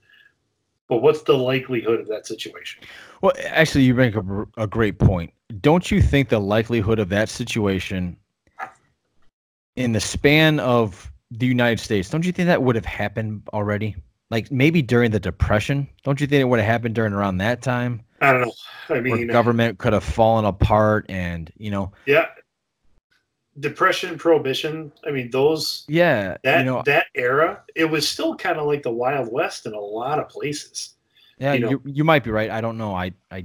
But 0.88 1.02
what's 1.02 1.22
the 1.22 1.38
likelihood 1.38 2.02
of 2.02 2.08
that 2.10 2.28
situation? 2.28 2.84
well, 3.22 3.34
actually, 3.46 3.84
you 3.84 3.94
make 3.94 4.16
a, 4.16 4.46
a 4.58 4.68
great 4.68 5.00
point. 5.00 5.32
Don't 5.62 5.90
you 5.90 6.02
think 6.02 6.30
the 6.30 6.40
likelihood 6.40 7.00
of 7.00 7.10
that 7.10 7.30
situation 7.30 8.18
in 9.76 9.94
the 9.94 10.00
span 10.00 10.60
of 10.60 11.12
the 11.32 11.46
United 11.46 11.80
States, 11.80 12.10
don't 12.10 12.26
you 12.26 12.32
think 12.32 12.48
that 12.48 12.62
would 12.62 12.76
have 12.76 12.86
happened 12.86 13.42
already? 13.54 13.96
Like 14.32 14.52
maybe 14.52 14.82
during 14.82 15.12
the 15.12 15.20
Depression, 15.20 15.88
don't 16.04 16.20
you 16.20 16.26
think 16.26 16.42
it 16.42 16.46
would 16.46 16.60
have 16.60 16.68
happened 16.68 16.96
during 16.96 17.14
around 17.14 17.38
that 17.38 17.62
time? 17.62 18.02
I 18.22 18.32
don't 18.32 18.42
know. 18.42 18.54
I 18.90 19.00
mean, 19.02 19.28
government 19.28 19.78
could 19.78 19.94
have 19.94 20.04
fallen 20.04 20.46
apart 20.46 21.06
and 21.10 21.52
you 21.58 21.70
know 21.70 21.92
yeah. 22.06 22.28
Depression, 23.60 24.18
prohibition. 24.18 24.94
I 25.06 25.12
mean, 25.12 25.30
those 25.30 25.84
yeah 25.90 26.38
that 26.46 26.60
you 26.60 26.66
know 26.66 26.82
that 26.86 27.08
era, 27.14 27.62
it 27.76 27.84
was 27.86 28.08
still 28.08 28.36
kind 28.36 28.58
of 28.58 28.66
like 28.66 28.82
the 28.84 28.92
Wild 28.92 29.30
West 29.32 29.66
in 29.66 29.74
a 29.74 29.80
lot 29.80 30.20
of 30.20 30.30
places. 30.30 30.94
yeah 31.38 31.54
you 31.54 31.70
you, 31.70 31.82
you, 31.86 32.04
might 32.06 32.24
be 32.24 32.32
right 32.32 32.50
i 32.50 32.62
don't 32.62 32.78
know 32.78 32.94
i 32.96 33.12
i 33.32 33.44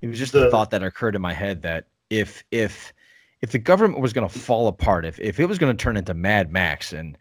it 0.00 0.08
was 0.08 0.18
just 0.18 0.32
The- 0.32 0.44
the 0.44 0.50
thought 0.50 0.70
that 0.70 0.82
occurred 0.82 1.14
in 1.14 1.20
my 1.20 1.34
head 1.34 1.60
that 1.62 1.84
if 2.08 2.44
if 2.50 2.94
if 3.42 3.50
the 3.50 3.58
government 3.58 4.00
was 4.00 4.12
going 4.14 4.26
to 4.26 4.38
fall 4.38 4.68
apart 4.68 5.04
if 5.04 5.20
if 5.20 5.38
it 5.38 5.46
was 5.46 5.58
going 5.58 5.76
to 5.76 5.82
turn 5.82 5.96
into 5.98 6.14
mad 6.14 6.50
max 6.50 6.92
and 6.94 7.18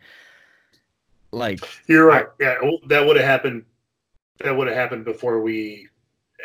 like 1.35 1.59
You're 1.87 2.05
right. 2.05 2.25
Yeah, 2.39 2.55
that 2.87 3.05
would 3.05 3.17
have 3.17 3.25
happened. 3.25 3.63
That 4.43 4.55
would 4.55 4.67
have 4.67 4.75
happened 4.75 5.05
before 5.05 5.41
we 5.41 5.87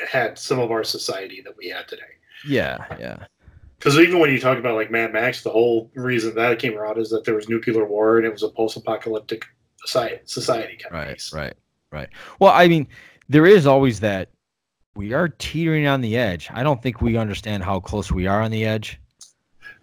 had 0.09 0.39
some 0.39 0.59
of 0.59 0.71
our 0.71 0.85
society 0.85 1.41
that 1.43 1.57
we 1.57 1.69
have 1.69 1.87
today. 1.87 2.03
yeah 2.47 2.79
yeah 2.99 3.25
Because 3.79 3.99
even 3.99 4.19
when 4.19 4.31
you 4.31 4.41
talk 4.41 4.59
about 4.59 4.75
like 4.77 4.91
Mad 4.91 5.13
Max, 5.13 5.43
the 5.43 5.51
whole 5.51 5.91
reason 5.95 6.35
that 6.35 6.59
came 6.59 6.77
around 6.79 6.99
is 6.99 7.11
that 7.11 7.25
there 7.25 7.35
was 7.35 7.49
nuclear 7.49 7.85
war 7.87 8.19
and 8.19 8.27
it 8.27 8.33
was 8.33 8.43
a 8.43 8.49
post-apocalyptic 8.49 9.45
society, 9.85 10.21
society 10.25 10.77
kind 10.77 10.95
of 10.95 11.01
right 11.07 11.15
piece. 11.17 11.33
right 11.33 11.55
right 11.91 12.09
well 12.39 12.53
i 12.55 12.69
mean 12.69 12.87
there 13.29 13.47
is 13.47 13.67
always 13.67 13.99
that 14.01 14.29
we 14.95 15.13
are 15.15 15.29
teetering 15.29 15.87
on 15.87 16.01
the 16.03 16.17
edge 16.17 16.49
i 16.53 16.63
don't 16.63 16.83
think 16.83 17.01
we 17.01 17.17
understand 17.17 17.63
how 17.65 17.81
close 17.81 18.13
we 18.13 18.27
are 18.27 18.43
on 18.43 18.51
the 18.51 18.65
edge 18.65 19.01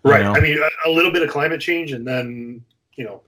Right. 0.04 0.24
know? 0.24 0.34
I 0.34 0.40
mean, 0.40 0.58
a, 0.58 0.90
a 0.90 0.92
little 0.92 1.12
bit 1.12 1.22
of 1.24 1.30
climate 1.30 1.60
change, 1.60 1.92
and 1.92 2.08
then 2.08 2.64
you 2.96 3.04
know 3.04 3.24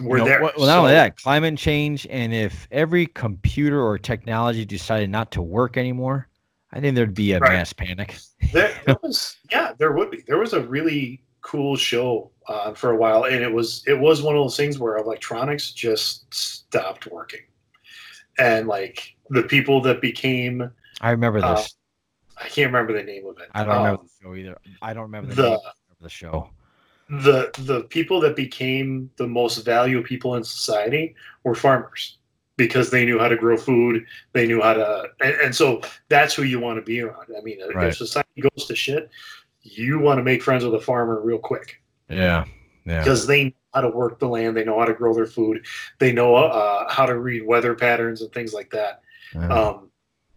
we're 0.00 0.18
You 0.18 0.24
know, 0.24 0.28
there. 0.28 0.42
Well, 0.42 0.52
well, 0.56 0.66
not 0.66 0.78
only 0.78 0.92
that, 0.92 1.16
climate 1.20 1.56
change, 1.58 2.06
and 2.10 2.32
if 2.34 2.66
every 2.70 3.06
computer 3.06 3.80
or 3.82 3.98
technology 3.98 4.64
decided 4.64 5.10
not 5.10 5.30
to 5.32 5.42
work 5.42 5.76
anymore, 5.76 6.28
I 6.72 6.80
think 6.80 6.96
there'd 6.96 7.14
be 7.14 7.32
a 7.32 7.38
Right. 7.38 7.52
mass 7.52 7.72
panic. 7.72 8.16
there, 8.52 8.74
was 9.02 9.36
yeah 9.50 9.72
there 9.78 9.92
would 9.92 10.10
be 10.10 10.22
there 10.26 10.38
was 10.38 10.52
a 10.52 10.60
really 10.66 11.22
cool 11.40 11.76
show 11.76 12.30
uh, 12.48 12.72
for 12.72 12.90
a 12.90 12.96
while 12.96 13.24
and 13.24 13.42
it 13.42 13.52
was 13.52 13.82
it 13.86 13.98
was 13.98 14.22
one 14.22 14.34
of 14.34 14.42
those 14.42 14.56
things 14.56 14.78
where 14.78 14.96
electronics 14.96 15.72
just 15.72 16.32
stopped 16.34 17.06
working 17.10 17.40
and 18.38 18.66
like 18.66 19.14
the 19.30 19.42
people 19.42 19.80
that 19.82 20.00
became 20.00 20.70
I 21.00 21.10
remember 21.10 21.38
Uh, 21.44 21.54
this. 21.56 21.74
i 22.38 22.48
can't 22.48 22.66
remember 22.72 22.92
the 22.94 23.02
name 23.02 23.26
of 23.26 23.38
it 23.38 23.48
I 23.52 23.64
don't 23.64 23.76
remember 23.76 24.00
Um, 24.00 24.06
the 24.20 24.24
show 24.28 24.34
either. 24.34 24.56
I 24.82 24.92
don't 24.94 25.02
remember 25.04 25.34
the, 25.34 25.42
the- 25.42 25.48
name 25.50 25.58
of 25.90 25.96
the 26.00 26.08
show. 26.08 26.50
The 27.08 27.50
the 27.60 27.82
people 27.84 28.20
that 28.20 28.34
became 28.36 29.10
the 29.16 29.26
most 29.26 29.58
valued 29.64 30.04
people 30.04 30.36
in 30.36 30.44
society 30.44 31.14
were 31.44 31.54
farmers 31.54 32.18
because 32.56 32.90
they 32.90 33.04
knew 33.04 33.18
how 33.18 33.28
to 33.28 33.36
grow 33.36 33.56
food 33.56 34.06
they 34.32 34.46
knew 34.46 34.60
how 34.62 34.72
to 34.72 35.04
and, 35.20 35.34
and 35.34 35.54
so 35.54 35.80
that's 36.08 36.34
who 36.34 36.44
you 36.44 36.58
want 36.58 36.76
to 36.78 36.82
be 36.82 37.00
around 37.02 37.26
i 37.36 37.40
mean 37.42 37.58
Right. 37.74 37.88
if 37.88 37.96
society 37.96 38.40
goes 38.40 38.66
to 38.66 38.74
shit 38.74 39.10
you 39.62 39.98
want 39.98 40.18
to 40.18 40.22
make 40.22 40.42
friends 40.42 40.64
with 40.64 40.74
a 40.74 40.80
farmer 40.80 41.20
real 41.20 41.38
quick 41.38 41.82
Yeah, 42.08 42.44
yeah, 42.86 43.00
because 43.00 43.26
they 43.26 43.44
know 43.44 43.52
how 43.74 43.80
to 43.82 43.88
work 43.88 44.18
the 44.18 44.28
land, 44.28 44.56
they 44.56 44.64
know 44.64 44.78
how 44.78 44.84
to 44.84 44.94
grow 44.94 45.12
their 45.14 45.26
food, 45.26 45.66
they 45.98 46.12
know 46.12 46.34
uh, 46.36 46.92
how 46.92 47.06
to 47.06 47.18
read 47.18 47.44
weather 47.46 47.74
patterns 47.74 48.20
and 48.22 48.30
things 48.32 48.52
like 48.54 48.70
that. 48.70 49.00
yeah. 49.34 49.48
Um, 49.48 49.90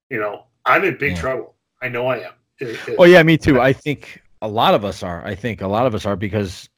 you 0.09 0.19
know, 0.19 0.45
I'm 0.65 0.83
in 0.85 0.97
big 0.97 1.11
Yeah. 1.11 1.21
trouble. 1.21 1.55
I 1.81 1.89
know 1.89 2.07
I 2.07 2.17
am. 2.19 2.33
It- 2.59 2.79
it- 2.87 2.95
oh 2.97 3.03
yeah, 3.03 3.21
me 3.21 3.37
too. 3.37 3.59
I 3.69 3.73
think 3.73 4.23
a 4.41 4.47
lot 4.47 4.73
of 4.73 4.85
us 4.85 5.03
are. 5.03 5.25
I 5.25 5.35
think 5.35 5.61
a 5.61 5.67
lot 5.67 5.85
of 5.85 5.95
us 5.95 6.05
are 6.05 6.15
because 6.15 6.69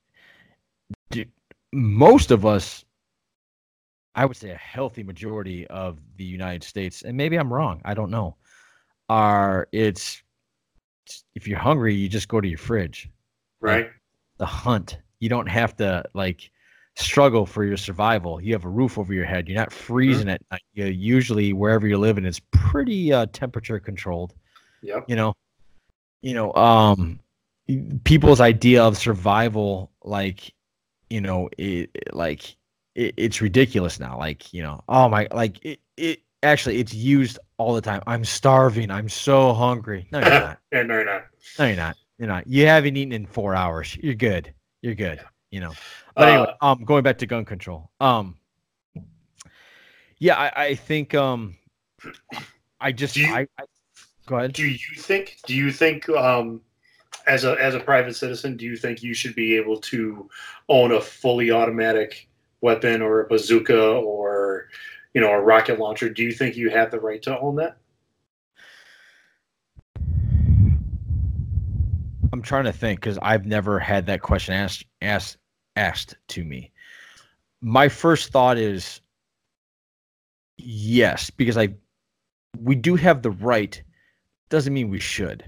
d- 1.12 1.28
most 1.74 2.32
of 2.32 2.46
us, 2.46 2.86
I 4.16 4.26
would 4.26 4.38
say 4.38 4.52
a 4.52 4.56
healthy 4.56 5.04
majority 5.04 5.68
of 5.68 6.00
the 6.18 6.24
United 6.24 6.64
States, 6.64 7.04
and 7.04 7.16
maybe 7.16 7.38
I'm 7.38 7.52
wrong. 7.52 7.82
I 7.86 7.94
don't 7.94 8.12
know. 8.12 8.36
Are 9.10 9.68
it's 9.72 10.22
if 11.36 11.48
you're 11.48 11.60
hungry, 11.60 11.96
you 11.96 12.08
just 12.08 12.28
go 12.28 12.40
to 12.40 12.48
your 12.48 12.58
fridge. 12.58 13.10
right. 13.60 13.90
the 14.38 14.46
hunt. 14.46 15.00
You 15.20 15.30
don't 15.30 15.50
have 15.50 15.76
to 15.78 16.04
like 16.14 16.52
struggle 16.96 17.46
for 17.46 17.64
your 17.64 17.78
survival. 17.78 18.42
You 18.42 18.54
have 18.54 18.66
a 18.66 18.70
roof 18.70 18.98
over 18.98 19.14
your 19.14 19.26
head. 19.26 19.48
You're 19.48 19.58
not 19.58 19.74
freezing 19.74 20.30
at 20.30 20.42
night. 20.52 20.62
You 20.74 20.86
usually 20.86 21.54
wherever 21.54 21.88
you're 21.88 21.98
living 21.98 22.26
is 22.26 22.40
pretty 22.52 23.12
uh, 23.12 23.26
temperature 23.34 23.80
controlled. 23.80 24.34
Yep. 24.82 25.06
You 25.08 25.16
know, 25.16 25.34
you 26.22 26.34
know, 26.34 26.54
um, 26.54 27.20
people's 28.04 28.42
idea 28.42 28.84
of 28.84 28.98
survival, 28.98 29.92
like, 30.04 30.54
you 31.10 31.22
know, 31.22 31.50
it, 31.58 31.90
like 32.14 32.56
it, 32.96 33.14
it's 33.18 33.42
ridiculous 33.42 34.00
now. 34.00 34.18
Like, 34.18 34.54
you 34.54 34.62
know, 34.64 34.82
oh 34.90 35.10
my, 35.10 35.28
like 35.32 35.64
it, 35.66 35.80
it 35.98 36.20
actually 36.44 36.78
it's 36.80 36.94
used 36.94 37.38
all 37.58 37.74
the 37.74 37.82
time. 37.82 38.02
I'm 38.08 38.24
starving. 38.26 38.90
I'm 38.92 39.10
so 39.10 39.54
hungry. 39.54 40.08
No, 40.12 40.20
you're 40.20 40.30
not. 40.30 40.60
And 40.72 40.88
no, 40.88 40.94
you're 40.96 41.06
not. 41.06 41.26
No, 41.58 41.66
you're 41.68 41.76
not. 41.76 41.98
You're 42.18 42.28
not. 42.28 42.48
You 42.48 42.66
haven't 42.68 42.96
eaten 42.98 43.12
in 43.14 43.26
four 43.26 43.56
hours. 43.56 43.96
You're 43.98 44.14
good. 44.16 44.54
You're 44.82 44.96
good. 44.96 45.18
Yeah. 45.18 45.24
You 45.52 45.60
know. 45.62 45.74
But 46.16 46.28
anyway, 46.28 46.54
Uh, 46.62 46.72
um, 46.72 46.84
going 46.84 47.04
back 47.04 47.18
to 47.20 47.26
gun 47.26 47.46
control. 47.46 47.92
Um, 48.00 48.36
yeah, 50.20 50.36
I, 50.36 50.64
I 50.66 50.76
think 50.76 51.16
um, 51.16 51.56
I 52.80 52.92
just 52.92 53.16
you- 53.16 53.34
I, 53.34 53.48
I 53.58 53.64
go 54.26 54.38
ahead. 54.38 54.54
do 54.54 54.66
you 54.66 54.78
think? 54.98 55.38
Do 55.46 55.56
you 55.56 55.72
think? 55.72 56.10
Um, 56.10 56.62
as 57.30 57.46
a 57.46 57.56
as 57.62 57.76
a 57.76 57.80
private 57.80 58.16
citizen, 58.16 58.58
do 58.58 58.66
you 58.66 58.76
think 58.76 59.04
you 59.04 59.14
should 59.14 59.36
be 59.36 59.56
able 59.56 59.78
to 59.78 60.28
own 60.68 60.92
a 60.92 61.00
fully 61.00 61.52
automatic 61.52 62.28
weapon 62.62 63.02
or 63.02 63.22
a 63.22 63.28
bazooka 63.28 63.80
or 63.80 64.68
you 65.14 65.22
know 65.22 65.32
a 65.32 65.40
rocket 65.40 65.80
launcher? 65.80 66.10
Do 66.10 66.24
you 66.24 66.32
think 66.32 66.58
you 66.58 66.72
have 66.72 66.90
the 66.90 67.00
right 67.00 67.22
to 67.22 67.40
own 67.40 67.56
that? 67.58 67.78
I'm 72.34 72.42
trying 72.42 72.66
to 72.66 72.74
think 72.74 73.00
because 73.00 73.20
I've 73.22 73.46
never 73.46 73.80
had 73.80 74.08
that 74.08 74.24
question 74.24 74.56
asked 74.56 74.86
asked 75.02 75.38
asked 75.76 76.16
to 76.30 76.44
me. 76.44 76.72
My 77.62 77.90
first 77.90 78.32
thought 78.32 78.58
is 78.58 79.02
yes, 80.58 81.30
because 81.30 81.58
I 81.58 81.76
we 82.60 82.74
do 82.74 82.96
have 82.96 83.22
the 83.22 83.32
right. 83.32 83.82
Doesn't 84.50 84.74
mean 84.74 84.90
we 84.90 85.00
should. 85.00 85.48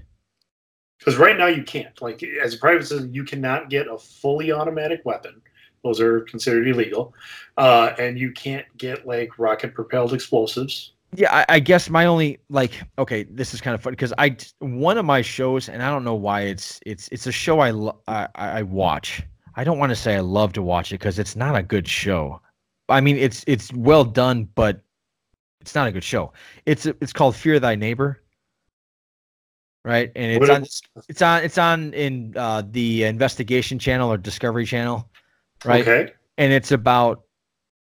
Because 1.02 1.18
right 1.18 1.36
now 1.36 1.46
you 1.46 1.64
can't. 1.64 2.00
Like 2.00 2.22
as 2.22 2.54
a 2.54 2.58
private 2.58 2.86
citizen, 2.86 3.12
you 3.12 3.24
cannot 3.24 3.70
get 3.70 3.88
a 3.88 3.98
fully 3.98 4.52
automatic 4.52 5.02
weapon. 5.04 5.42
Those 5.82 6.00
are 6.00 6.20
considered 6.20 6.68
illegal, 6.68 7.12
uh, 7.56 7.92
and 7.98 8.16
you 8.16 8.30
can't 8.30 8.66
get 8.78 9.04
like 9.04 9.36
rocket 9.36 9.74
propelled 9.74 10.14
explosives. 10.14 10.92
Yeah, 11.14 11.34
I, 11.34 11.56
I 11.56 11.60
guess 11.60 11.90
my 11.90 12.06
only 12.06 12.38
like 12.48 12.80
okay, 12.98 13.24
this 13.24 13.52
is 13.52 13.60
kind 13.60 13.74
of 13.74 13.82
funny 13.82 13.96
because 13.96 14.14
I 14.16 14.36
one 14.60 14.96
of 14.96 15.04
my 15.04 15.22
shows, 15.22 15.68
and 15.68 15.82
I 15.82 15.90
don't 15.90 16.04
know 16.04 16.14
why 16.14 16.42
it's 16.42 16.78
it's 16.86 17.08
it's 17.08 17.26
a 17.26 17.32
show 17.32 17.58
I 17.58 17.70
lo- 17.70 17.98
I, 18.06 18.28
I 18.36 18.62
watch. 18.62 19.22
I 19.56 19.64
don't 19.64 19.78
want 19.78 19.90
to 19.90 19.96
say 19.96 20.14
I 20.14 20.20
love 20.20 20.52
to 20.54 20.62
watch 20.62 20.92
it 20.92 21.00
because 21.00 21.18
it's 21.18 21.34
not 21.34 21.56
a 21.56 21.62
good 21.62 21.88
show. 21.88 22.40
I 22.88 23.00
mean, 23.00 23.16
it's 23.16 23.44
it's 23.48 23.72
well 23.72 24.04
done, 24.04 24.48
but 24.54 24.82
it's 25.60 25.74
not 25.74 25.88
a 25.88 25.92
good 25.92 26.04
show. 26.04 26.32
It's 26.64 26.86
it's 26.86 27.12
called 27.12 27.34
Fear 27.34 27.58
Thy 27.58 27.74
Neighbor, 27.74 28.21
right? 29.84 30.10
And 30.14 30.32
it's 30.32 30.38
on 30.50 30.62
it's 31.08 31.22
on 31.22 31.42
it's 31.44 31.58
on 31.58 31.94
in 31.94 32.34
uh, 32.36 32.62
the 32.70 33.04
Investigation 33.04 33.78
Channel 33.78 34.12
or 34.12 34.16
Discovery 34.16 34.64
Channel, 34.66 35.08
right? 35.64 35.82
Okay. 35.82 36.12
and 36.38 36.52
it's 36.52 36.72
about 36.72 37.22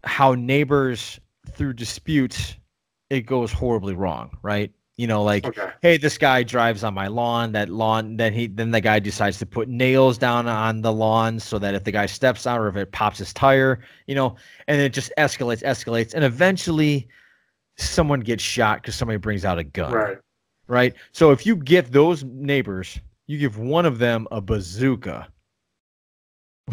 how 0.05 0.35
neighbors 0.35 1.19
through 1.53 1.73
disputes 1.73 2.57
it 3.11 3.23
goes 3.23 3.53
horribly 3.53 3.95
wrong 3.95 4.31
right 4.43 4.73
you 4.97 5.07
know 5.07 5.23
like 5.23 5.47
Okay. 5.47 5.71
hey 5.83 5.97
this 5.97 6.19
guy 6.19 6.43
drives 6.43 6.83
on 6.85 6.93
my 6.95 7.07
lawn 7.07 7.53
that 7.53 7.69
lawn 7.69 8.17
then 8.17 8.33
he 8.33 8.47
then 8.47 8.71
the 8.71 8.81
guy 8.81 8.99
decides 8.99 9.39
to 9.39 9.47
put 9.47 9.69
nails 9.69 10.19
down 10.19 10.47
on 10.49 10.81
the 10.83 10.93
lawn 10.93 11.39
so 11.39 11.59
that 11.59 11.75
if 11.75 11.85
the 11.85 11.93
guy 11.93 12.07
steps 12.07 12.47
out 12.47 12.61
or 12.61 12.69
if 12.69 12.77
it 12.77 12.93
pops 12.93 13.19
his 13.19 13.33
tire 13.33 13.81
you 14.07 14.15
know 14.15 14.37
and 14.69 14.81
it 14.81 14.93
just 14.93 15.13
escalates 15.19 15.63
escalates 15.63 16.13
and 16.15 16.25
eventually 16.25 17.09
someone 17.77 18.21
gets 18.21 18.43
shot 18.43 18.83
because 18.83 18.95
somebody 18.95 19.19
brings 19.19 19.45
out 19.45 19.59
a 19.59 19.65
gun 19.65 19.93
Right. 19.93 20.19
Right? 20.66 20.94
So 21.12 21.30
if 21.30 21.47
you 21.47 21.56
give 21.56 21.92
those 21.92 22.25
neighbors, 22.25 23.00
you 23.26 23.38
give 23.38 23.59
one 23.59 23.87
of 23.87 23.99
them 23.99 24.26
a 24.30 24.40
bazooka, 24.40 25.28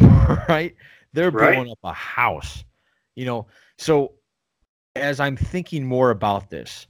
right? 0.48 0.74
They're 1.12 1.30
Right. 1.32 1.32
blowing 1.32 1.70
up 1.70 1.78
a 1.84 1.92
house, 1.92 2.64
you 3.14 3.24
know. 3.24 3.46
So 3.78 4.12
as 4.96 5.20
I'm 5.20 5.36
thinking 5.36 5.84
more 5.84 6.10
about 6.10 6.50
this, 6.50 6.86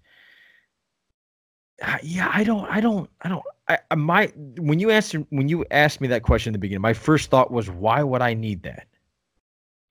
yeah, 2.03 2.31
I 2.33 2.45
don't, 2.45 2.65
I 2.71 2.81
don't, 2.81 3.09
I 3.23 3.29
don't. 3.29 3.43
I, 3.69 3.79
I 3.91 3.95
my 3.95 4.27
when 4.59 4.79
you 4.79 4.91
answered 4.91 5.27
when 5.31 5.49
you 5.49 5.65
asked 5.71 6.01
me 6.01 6.09
that 6.09 6.23
question 6.23 6.51
in 6.51 6.53
the 6.53 6.59
beginning, 6.59 6.83
my 6.83 6.95
first 6.95 7.31
thought 7.31 7.51
was, 7.51 7.71
why 7.71 8.03
would 8.03 8.23
I 8.23 8.35
need 8.35 8.63
that? 8.65 8.87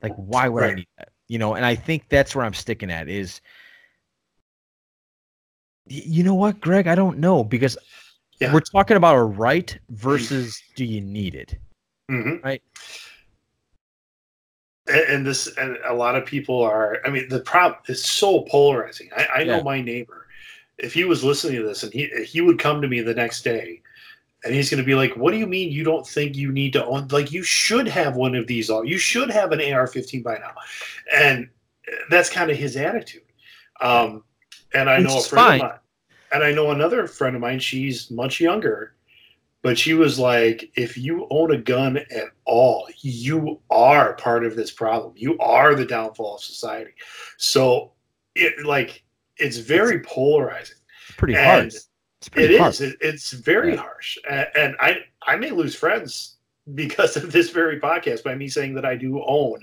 Like, 0.02 0.14
why 0.16 0.48
would 0.48 0.64
I 0.64 0.72
need 0.72 0.88
that? 0.98 1.10
You 1.28 1.40
know, 1.40 1.54
and 1.56 1.66
I 1.66 1.76
think 1.76 2.10
that's 2.10 2.36
where 2.36 2.46
I'm 2.46 2.54
sticking 2.54 2.92
at 2.92 3.08
is. 3.10 3.42
You 5.88 6.24
know 6.24 6.36
what, 6.36 6.60
Greg? 6.62 6.88
I 6.88 6.96
don't 6.96 7.18
know 7.18 7.44
because 7.44 7.78
Yeah. 8.40 8.54
we're 8.54 8.62
talking 8.62 8.98
about 8.98 9.16
a 9.16 9.24
right 9.24 9.78
versus 9.90 10.62
do 10.76 10.86
you 10.86 11.02
need 11.02 11.36
it? 11.36 11.58
hmm 12.10 12.36
Right. 12.44 12.62
And, 14.88 15.02
and 15.02 15.26
this, 15.26 15.48
and 15.58 15.78
a 15.86 15.94
lot 15.94 16.16
of 16.16 16.26
people 16.26 16.62
are. 16.62 17.00
I 17.06 17.10
mean, 17.10 17.30
the 17.30 17.40
problem 17.42 17.82
is 17.88 18.04
so 18.04 18.42
polarizing. 18.50 19.10
I, 19.16 19.28
I 19.36 19.44
know 19.44 19.58
Yeah. 19.58 19.64
my 19.64 19.82
neighbor. 19.82 20.28
If 20.78 20.94
he 20.94 21.04
was 21.04 21.24
listening 21.24 21.58
to 21.62 21.68
this, 21.68 21.84
and 21.84 21.94
he 21.94 22.08
he 22.26 22.42
would 22.42 22.58
come 22.58 22.82
to 22.82 22.88
me 22.88 23.02
the 23.02 23.14
next 23.14 23.44
day, 23.44 23.82
and 24.44 24.54
he's 24.56 24.70
going 24.72 24.82
to 24.82 24.86
be 24.86 24.96
like, 24.96 25.16
"What 25.16 25.32
do 25.32 25.38
you 25.38 25.46
mean 25.46 25.72
you 25.72 25.84
don't 25.84 26.08
think 26.08 26.36
you 26.36 26.52
need 26.52 26.74
to 26.74 26.86
own? 26.86 27.08
Like, 27.10 27.32
you 27.32 27.44
should 27.44 27.88
have 27.88 28.16
one 28.16 28.34
of 28.34 28.48
these. 28.48 28.70
All 28.72 28.84
you 28.84 28.98
should 28.98 29.30
have 29.30 29.52
an 29.52 29.60
AR-15 29.62 30.24
by 30.24 30.38
now." 30.40 30.54
And 31.14 31.50
that's 32.10 32.30
kind 32.30 32.50
of 32.50 32.58
his 32.58 32.76
attitude. 32.76 33.22
Um, 33.80 34.24
and 34.74 34.90
I 34.90 35.00
know 35.00 35.18
a 35.18 35.22
friend 35.22 35.46
fine. 35.48 35.62
of 35.62 35.68
mine, 35.68 35.80
and 36.34 36.44
I 36.44 36.52
know 36.52 36.72
another 36.72 37.08
friend 37.08 37.36
of 37.36 37.42
mine. 37.42 37.60
She's 37.60 38.10
much 38.12 38.40
younger, 38.40 38.96
but 39.62 39.78
she 39.78 39.94
was 39.94 40.18
like, 40.20 40.72
if 40.76 40.98
you 40.98 41.28
own 41.30 41.52
a 41.52 41.58
gun 41.58 41.98
at 41.98 42.30
all, 42.46 42.88
you 43.02 43.60
are 43.70 44.14
part 44.16 44.46
of 44.46 44.56
this 44.56 44.72
problem. 44.72 45.14
You 45.16 45.38
are 45.40 45.76
the 45.76 45.86
downfall 45.86 46.36
of 46.36 46.42
society. 46.44 46.92
So 47.38 47.92
it 48.36 48.66
like 48.66 49.04
it's 49.38 49.58
very 49.58 50.00
polarizing. 50.02 50.78
It's 51.10 51.18
pretty 51.18 51.36
And 51.36 51.46
hard. 51.46 51.66
It's 51.66 52.30
pretty 52.30 52.54
It 52.56 52.60
hard. 52.60 52.74
is. 52.74 52.82
It, 52.82 52.98
it's 53.02 53.32
very 53.32 53.72
Yeah. 53.74 53.82
harsh, 53.82 54.18
and, 54.30 54.48
and 54.56 54.76
I 54.80 54.98
I 55.26 55.36
may 55.36 55.52
lose 55.52 55.76
friends 55.76 56.38
because 56.76 57.18
of 57.22 57.32
this 57.32 57.50
very 57.50 57.80
podcast 57.80 58.24
by 58.24 58.36
me 58.36 58.48
saying 58.48 58.76
that 58.76 58.86
I 58.86 58.96
do 58.96 59.22
own, 59.26 59.60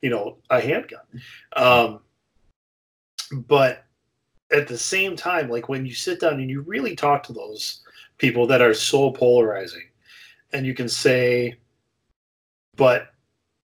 you 0.00 0.10
know, 0.10 0.38
a 0.50 0.60
handgun. 0.60 1.00
Um, 1.56 2.00
but 3.48 3.85
at 4.52 4.68
the 4.68 4.78
same 4.78 5.16
time, 5.16 5.48
like 5.48 5.68
when 5.68 5.84
you 5.86 5.94
sit 5.94 6.20
down 6.20 6.34
and 6.34 6.50
you 6.50 6.60
really 6.62 6.94
talk 6.94 7.22
to 7.24 7.32
those 7.32 7.80
people 8.18 8.46
that 8.46 8.62
are 8.62 8.74
so 8.74 9.10
polarizing, 9.10 9.88
and 10.52 10.64
you 10.64 10.74
can 10.74 10.88
say, 10.88 11.56
but 12.76 13.08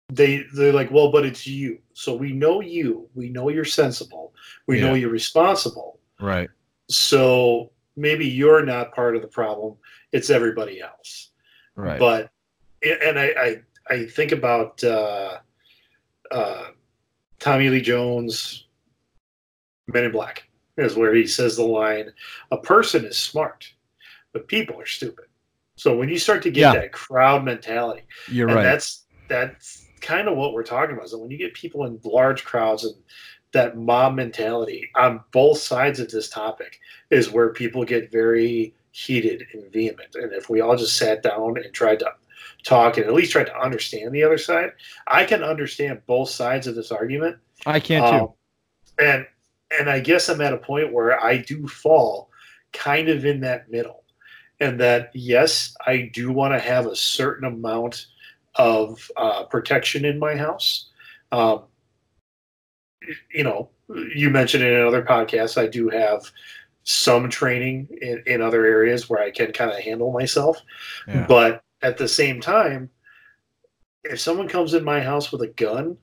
they 0.08 0.44
they're 0.54 0.72
like, 0.72 0.90
well, 0.90 1.10
but 1.10 1.24
it's 1.24 1.46
you. 1.46 1.78
So 1.94 2.14
we 2.14 2.32
know 2.32 2.60
you. 2.60 3.08
We 3.14 3.28
know 3.28 3.48
you're 3.48 3.64
sensible. 3.64 4.34
We 4.66 4.80
know 4.80 4.94
you're 4.94 5.10
responsible. 5.10 6.00
Right. 6.20 6.50
So 6.88 7.70
maybe 7.96 8.26
you're 8.26 8.64
not 8.64 8.94
part 8.94 9.16
of 9.16 9.22
the 9.22 9.28
problem. 9.28 9.76
It's 10.12 10.30
everybody 10.30 10.80
else. 10.80 11.30
Right. 11.76 11.98
But 11.98 12.30
and 12.82 13.18
I 13.18 13.26
I, 13.88 13.94
I 13.94 14.06
think 14.06 14.32
about 14.32 14.82
uh, 14.84 15.38
uh, 16.30 16.64
Tommy 17.38 17.68
Lee 17.68 17.80
Jones, 17.80 18.66
Men 19.86 20.04
in 20.04 20.12
Black, 20.12 20.48
is 20.76 20.96
where 20.96 21.14
he 21.14 21.26
says 21.26 21.56
the 21.56 21.64
line, 21.64 22.12
"A 22.50 22.56
person 22.56 23.04
is 23.04 23.18
smart, 23.18 23.72
but 24.32 24.48
people 24.48 24.80
are 24.80 24.86
stupid." 24.86 25.26
So 25.76 25.96
when 25.96 26.08
you 26.08 26.18
start 26.18 26.42
to 26.42 26.50
get 26.50 26.60
Yeah. 26.60 26.72
that 26.74 26.92
crowd 26.92 27.44
mentality, 27.44 28.02
You're 28.28 28.48
and 28.48 28.56
right. 28.56 28.62
that's 28.62 29.04
that's 29.28 29.88
kind 30.00 30.28
of 30.28 30.36
what 30.36 30.52
we're 30.52 30.62
talking 30.64 30.96
about. 30.96 31.08
So 31.08 31.18
when 31.18 31.30
you 31.30 31.38
get 31.38 31.54
people 31.54 31.86
in 31.86 31.98
large 32.04 32.44
crowds 32.44 32.84
and 32.84 32.94
that 33.52 33.76
mob 33.76 34.14
mentality 34.14 34.90
on 34.96 35.20
both 35.30 35.58
sides 35.58 36.00
of 36.00 36.10
this 36.10 36.28
topic 36.28 36.78
is 37.10 37.30
where 37.30 37.50
people 37.50 37.84
get 37.84 38.10
very 38.10 38.74
heated 38.92 39.46
and 39.52 39.70
vehement. 39.72 40.14
And 40.14 40.32
if 40.32 40.50
we 40.50 40.60
all 40.60 40.76
just 40.76 40.96
sat 40.96 41.22
down 41.22 41.56
and 41.56 41.72
tried 41.72 41.98
to 42.00 42.12
talk 42.62 42.96
and 42.96 43.06
at 43.06 43.14
least 43.14 43.32
tried 43.32 43.46
to 43.46 43.58
understand 43.58 44.12
the 44.12 44.22
other 44.24 44.38
side, 44.38 44.72
I 45.06 45.24
can 45.24 45.42
understand 45.42 46.02
both 46.06 46.30
sides 46.30 46.66
of 46.66 46.74
this 46.74 46.90
argument. 46.92 47.36
I 47.66 47.80
can 47.80 48.02
too. 48.02 48.16
Um, 48.16 48.28
and 48.98 49.26
and 49.78 49.90
I 49.90 50.00
guess 50.00 50.28
I'm 50.28 50.40
at 50.40 50.52
a 50.52 50.58
point 50.58 50.92
where 50.92 51.22
I 51.22 51.38
do 51.38 51.66
fall 51.66 52.30
kind 52.72 53.08
of 53.08 53.24
in 53.24 53.40
that 53.40 53.70
middle. 53.70 54.04
And 54.60 54.78
that 54.80 55.10
yes, 55.14 55.74
I 55.86 56.10
do 56.12 56.32
want 56.32 56.54
to 56.54 56.60
have 56.60 56.86
a 56.86 56.96
certain 56.96 57.46
amount 57.46 58.06
of 58.54 59.10
uh, 59.16 59.44
protection 59.44 60.04
in 60.04 60.18
my 60.18 60.36
house. 60.36 60.90
Um, 61.32 61.64
you 63.32 63.42
know, 63.42 63.70
you 64.14 64.30
mentioned 64.30 64.62
in 64.62 64.72
another 64.72 65.02
podcast, 65.02 65.58
I 65.60 65.66
do 65.66 65.88
have 65.88 66.30
some 66.84 67.28
training 67.28 67.88
in, 68.00 68.22
in 68.26 68.42
other 68.42 68.64
areas 68.64 69.08
where 69.08 69.22
I 69.22 69.30
can 69.30 69.52
kind 69.52 69.70
of 69.70 69.78
handle 69.78 70.12
myself. 70.12 70.60
Yeah. 71.08 71.26
But 71.26 71.64
at 71.82 71.98
the 71.98 72.08
same 72.08 72.40
time, 72.40 72.90
if 74.04 74.20
someone 74.20 74.48
comes 74.48 74.74
in 74.74 74.84
my 74.84 75.00
house 75.00 75.32
with 75.32 75.42
a 75.42 75.48
gun, 75.48 75.96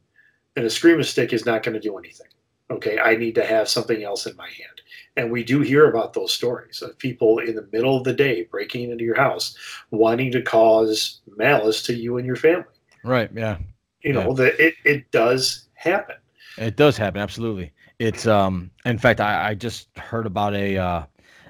and 0.56 0.66
a 0.66 0.70
screamer 0.70 1.04
stick 1.04 1.32
is 1.32 1.46
not 1.46 1.64
going 1.64 1.74
to 1.74 1.80
do 1.80 1.98
anything. 1.98 2.28
Okay, 2.72 3.00
I 3.00 3.16
need 3.16 3.36
to 3.36 3.46
have 3.46 3.68
something 3.68 4.04
else 4.04 4.28
in 4.28 4.36
my 4.36 4.46
hand. 4.46 4.82
And 5.16 5.32
we 5.32 5.44
do 5.44 5.62
hear 5.62 5.90
about 5.90 6.14
those 6.14 6.32
stories 6.32 6.82
of 6.82 6.98
people 6.98 7.40
in 7.40 7.56
the 7.56 7.68
middle 7.72 7.98
of 7.98 8.04
the 8.04 8.14
day 8.14 8.44
breaking 8.44 8.92
into 8.92 9.04
your 9.04 9.16
house, 9.16 9.58
wanting 9.92 10.32
to 10.34 10.42
cause 10.42 11.20
malice 11.36 11.82
to 11.84 11.94
you 11.94 12.18
and 12.18 12.26
your 12.26 12.36
family. 12.36 12.66
Right. 13.04 13.30
Yeah. 13.34 13.58
You 14.02 14.14
know, 14.14 14.34
that 14.34 14.60
it, 14.60 14.76
it 14.86 15.12
does 15.12 15.68
happen. 15.74 16.16
It 16.58 16.76
does 16.76 16.96
happen. 16.96 17.22
Absolutely. 17.22 17.74
It's 18.00 18.28
um. 18.28 18.72
In 18.86 18.98
fact, 18.98 19.20
I, 19.20 19.50
I 19.50 19.56
just 19.56 19.90
heard 19.98 20.26
about 20.26 20.54
a 20.54 20.78
uh, 20.78 21.04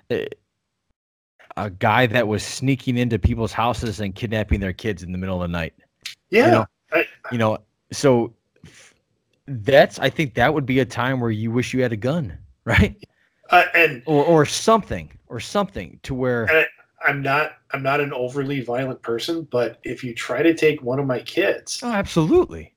a, 0.09 1.69
guy 1.77 2.07
that 2.07 2.27
was 2.27 2.43
sneaking 2.43 2.97
into 2.97 3.19
people's 3.19 3.51
houses 3.51 3.99
and 3.99 4.15
kidnapping 4.15 4.59
their 4.59 4.73
kids 4.73 5.03
in 5.03 5.11
the 5.11 5.17
middle 5.17 5.43
of 5.43 5.49
the 5.49 5.51
night. 5.51 5.73
Yeah. 6.31 6.45
You 6.45 6.51
know, 6.51 6.65
I- 6.93 7.07
you 7.31 7.37
know. 7.37 7.57
So 7.91 8.33
that's. 9.49 9.99
I 9.99 10.09
think 10.09 10.35
that 10.35 10.53
would 10.53 10.65
be 10.65 10.79
a 10.79 10.85
time 10.85 11.19
where 11.19 11.31
you 11.31 11.51
wish 11.51 11.73
you 11.73 11.81
had 11.81 11.91
a 11.93 11.97
gun, 11.97 12.37
right? 12.65 12.95
uh, 13.49 13.65
and 13.73 14.03
Or 14.05 14.23
or 14.25 14.45
something, 14.45 15.11
or 15.27 15.39
something 15.39 15.99
to 16.03 16.13
where. 16.13 16.45
And 16.45 16.67
I'm 17.05 17.21
not 17.21 17.53
I'm 17.71 17.83
not 17.83 18.01
an 18.01 18.13
overly 18.13 18.61
violent 18.61 19.01
person, 19.01 19.47
but 19.51 19.79
if 19.83 20.03
you 20.03 20.13
try 20.13 20.43
to 20.43 20.53
take 20.53 20.81
one 20.83 20.99
of 20.99 21.05
my 21.05 21.19
kids, 21.19 21.79
Oh, 21.83 21.91
absolutely. 21.91 22.73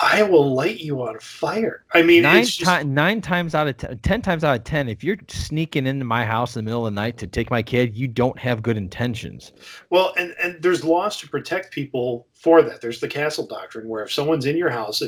I 0.00 0.22
will 0.22 0.54
light 0.54 0.80
you 0.80 1.02
on 1.02 1.18
fire. 1.20 1.84
I 1.92 2.00
mean, 2.02 2.22
nine, 2.22 2.40
it's 2.42 2.56
just, 2.56 2.80
ti- 2.80 2.86
nine 2.86 3.20
times 3.20 3.54
out 3.54 3.68
of 3.68 3.76
ten, 3.76 3.98
ten 3.98 4.22
times 4.22 4.42
out 4.42 4.56
of 4.56 4.64
ten, 4.64 4.88
if 4.88 5.04
you're 5.04 5.18
sneaking 5.28 5.86
into 5.86 6.06
my 6.06 6.24
house 6.24 6.56
in 6.56 6.64
the 6.64 6.68
middle 6.70 6.86
of 6.86 6.94
the 6.94 7.00
night 7.00 7.18
to 7.18 7.26
take 7.26 7.50
my 7.50 7.62
kid, 7.62 7.94
you 7.94 8.08
don't 8.08 8.38
have 8.38 8.62
good 8.62 8.78
intentions. 8.78 9.52
Well, 9.90 10.14
and 10.16 10.34
and 10.42 10.62
there's 10.62 10.82
laws 10.82 11.18
to 11.18 11.28
protect 11.28 11.72
people 11.72 12.26
for 12.32 12.62
that. 12.62 12.80
There's 12.80 13.00
the 13.00 13.08
castle 13.08 13.46
doctrine, 13.46 13.86
where 13.86 14.02
if 14.02 14.10
someone's 14.10 14.46
in 14.46 14.56
your 14.56 14.70
house 14.70 15.02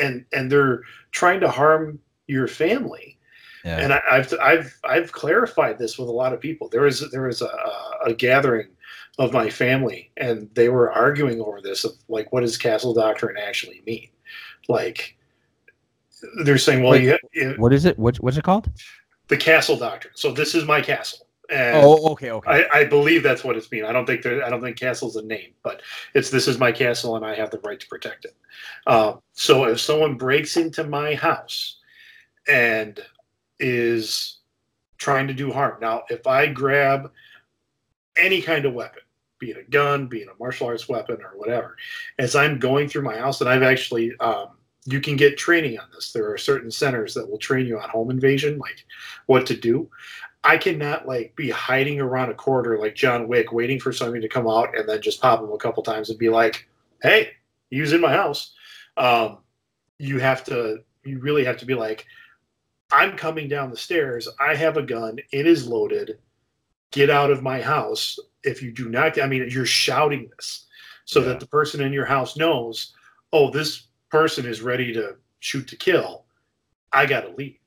and 0.00 0.24
and 0.32 0.50
they're 0.50 0.82
trying 1.10 1.40
to 1.40 1.50
harm 1.50 1.98
your 2.26 2.48
family, 2.48 3.18
Yeah. 3.64 3.78
And 3.78 3.92
I, 3.92 4.00
I've 4.10 4.34
I've 4.40 4.80
I've 4.84 5.12
clarified 5.12 5.78
this 5.78 5.98
with 5.98 6.08
a 6.08 6.12
lot 6.12 6.32
of 6.32 6.40
people. 6.40 6.68
There 6.68 6.82
was 6.82 7.10
there 7.10 7.22
was 7.22 7.42
a, 7.42 7.72
a 8.04 8.14
gathering 8.14 8.68
of 9.18 9.32
my 9.32 9.50
family, 9.50 10.10
and 10.16 10.48
they 10.54 10.68
were 10.68 10.90
arguing 10.90 11.40
over 11.40 11.60
this 11.60 11.84
of 11.84 11.92
like, 12.08 12.32
what 12.32 12.40
does 12.40 12.56
castle 12.56 12.94
doctrine 12.94 13.36
actually 13.36 13.82
mean? 13.86 14.08
Like, 14.68 15.16
they're 16.44 16.56
saying, 16.58 16.82
well, 16.82 16.92
Wait, 16.92 17.02
you, 17.02 17.18
you, 17.34 17.54
what 17.58 17.72
is 17.72 17.84
it? 17.84 17.98
What, 17.98 18.16
what's 18.18 18.38
it 18.38 18.44
called? 18.44 18.70
the 19.28 19.36
castle 19.36 19.76
doctrine. 19.76 20.12
So 20.14 20.30
this 20.32 20.54
is 20.54 20.64
my 20.66 20.80
castle, 20.82 21.26
and 21.52 21.84
Oh, 21.84 22.12
okay, 22.12 22.30
okay. 22.30 22.66
I, 22.72 22.80
I 22.80 22.84
believe 22.84 23.22
that's 23.22 23.44
what 23.44 23.56
it's 23.56 23.70
mean. 23.70 23.84
I 23.84 23.92
don't 23.92 24.06
think 24.06 24.22
there. 24.22 24.44
I 24.44 24.48
don't 24.48 24.62
think 24.62 24.78
castle's 24.78 25.16
a 25.16 25.22
name, 25.22 25.52
but 25.62 25.82
it's 26.14 26.30
this 26.30 26.48
is 26.48 26.58
my 26.58 26.72
castle, 26.72 27.16
and 27.16 27.24
I 27.24 27.34
have 27.34 27.50
the 27.50 27.60
right 27.60 27.78
to 27.78 27.86
protect 27.86 28.24
it. 28.24 28.34
Uh, 28.86 29.14
so 29.34 29.64
if 29.64 29.80
someone 29.80 30.16
breaks 30.16 30.56
into 30.56 30.84
my 30.84 31.14
house 31.14 31.78
and 32.48 33.00
is 33.60 34.38
trying 34.96 35.28
to 35.28 35.34
do 35.34 35.52
harm, 35.52 35.78
now 35.80 36.04
if 36.08 36.26
I 36.26 36.46
grab 36.46 37.12
any 38.16 38.40
kind 38.40 38.64
of 38.64 38.72
weapon, 38.72 39.02
be 39.38 39.50
it 39.50 39.58
a 39.58 39.70
gun, 39.70 40.06
be 40.06 40.22
it 40.22 40.28
a 40.28 40.42
martial 40.42 40.68
arts 40.68 40.88
weapon, 40.88 41.18
or 41.22 41.36
whatever, 41.36 41.76
as 42.18 42.34
I'm 42.34 42.58
going 42.58 42.88
through 42.88 43.02
my 43.02 43.18
house, 43.18 43.40
and 43.42 43.50
I've 43.50 43.62
actually. 43.62 44.16
Um, 44.20 44.48
you 44.84 45.00
can 45.00 45.16
get 45.16 45.38
training 45.38 45.78
on 45.78 45.86
this. 45.94 46.12
There 46.12 46.28
are 46.32 46.38
certain 46.38 46.70
centers 46.70 47.14
that 47.14 47.28
will 47.28 47.38
train 47.38 47.66
you 47.66 47.78
on 47.78 47.88
home 47.88 48.10
invasion, 48.10 48.58
like 48.58 48.84
what 49.26 49.46
to 49.46 49.56
do. 49.56 49.88
I 50.44 50.58
cannot 50.58 51.06
like 51.06 51.36
be 51.36 51.50
hiding 51.50 52.00
around 52.00 52.30
a 52.30 52.34
corridor 52.34 52.78
like 52.78 52.94
John 52.94 53.28
Wick, 53.28 53.52
waiting 53.52 53.78
for 53.78 53.92
somebody 53.92 54.20
to 54.22 54.28
come 54.28 54.48
out 54.48 54.76
and 54.76 54.88
then 54.88 55.00
just 55.00 55.20
pop 55.20 55.40
him 55.40 55.52
a 55.52 55.58
couple 55.58 55.82
times 55.82 56.10
and 56.10 56.18
be 56.18 56.28
like, 56.28 56.68
"Hey, 57.02 57.30
he 57.70 57.80
was 57.80 57.92
in 57.92 58.00
my 58.00 58.12
house." 58.12 58.52
Um, 58.96 59.38
you 59.98 60.18
have 60.18 60.42
to, 60.44 60.82
you 61.04 61.20
really 61.20 61.44
have 61.44 61.58
to 61.58 61.66
be 61.66 61.74
like, 61.74 62.06
"I'm 62.90 63.16
coming 63.16 63.48
down 63.48 63.70
the 63.70 63.76
stairs. 63.76 64.28
I 64.40 64.56
have 64.56 64.76
a 64.76 64.82
gun. 64.82 65.18
It 65.30 65.46
is 65.46 65.68
loaded. 65.68 66.18
Get 66.90 67.08
out 67.08 67.30
of 67.30 67.42
my 67.42 67.62
house." 67.62 68.18
If 68.42 68.60
you 68.62 68.72
do 68.72 68.88
not, 68.88 69.20
I 69.20 69.28
mean, 69.28 69.48
you're 69.48 69.64
shouting 69.64 70.28
this 70.36 70.66
so 71.04 71.20
Yeah. 71.20 71.26
that 71.26 71.40
the 71.40 71.46
person 71.46 71.80
in 71.80 71.92
your 71.92 72.06
house 72.06 72.36
knows, 72.36 72.92
"Oh, 73.32 73.50
this 73.50 73.86
person 74.10 74.44
is 74.44 74.60
ready 74.60 74.92
to 74.94 75.16
shoot 75.38 75.68
to 75.68 75.76
kill. 75.76 76.26
I 76.92 77.06
got 77.06 77.20
to 77.20 77.30
leave." 77.30 77.58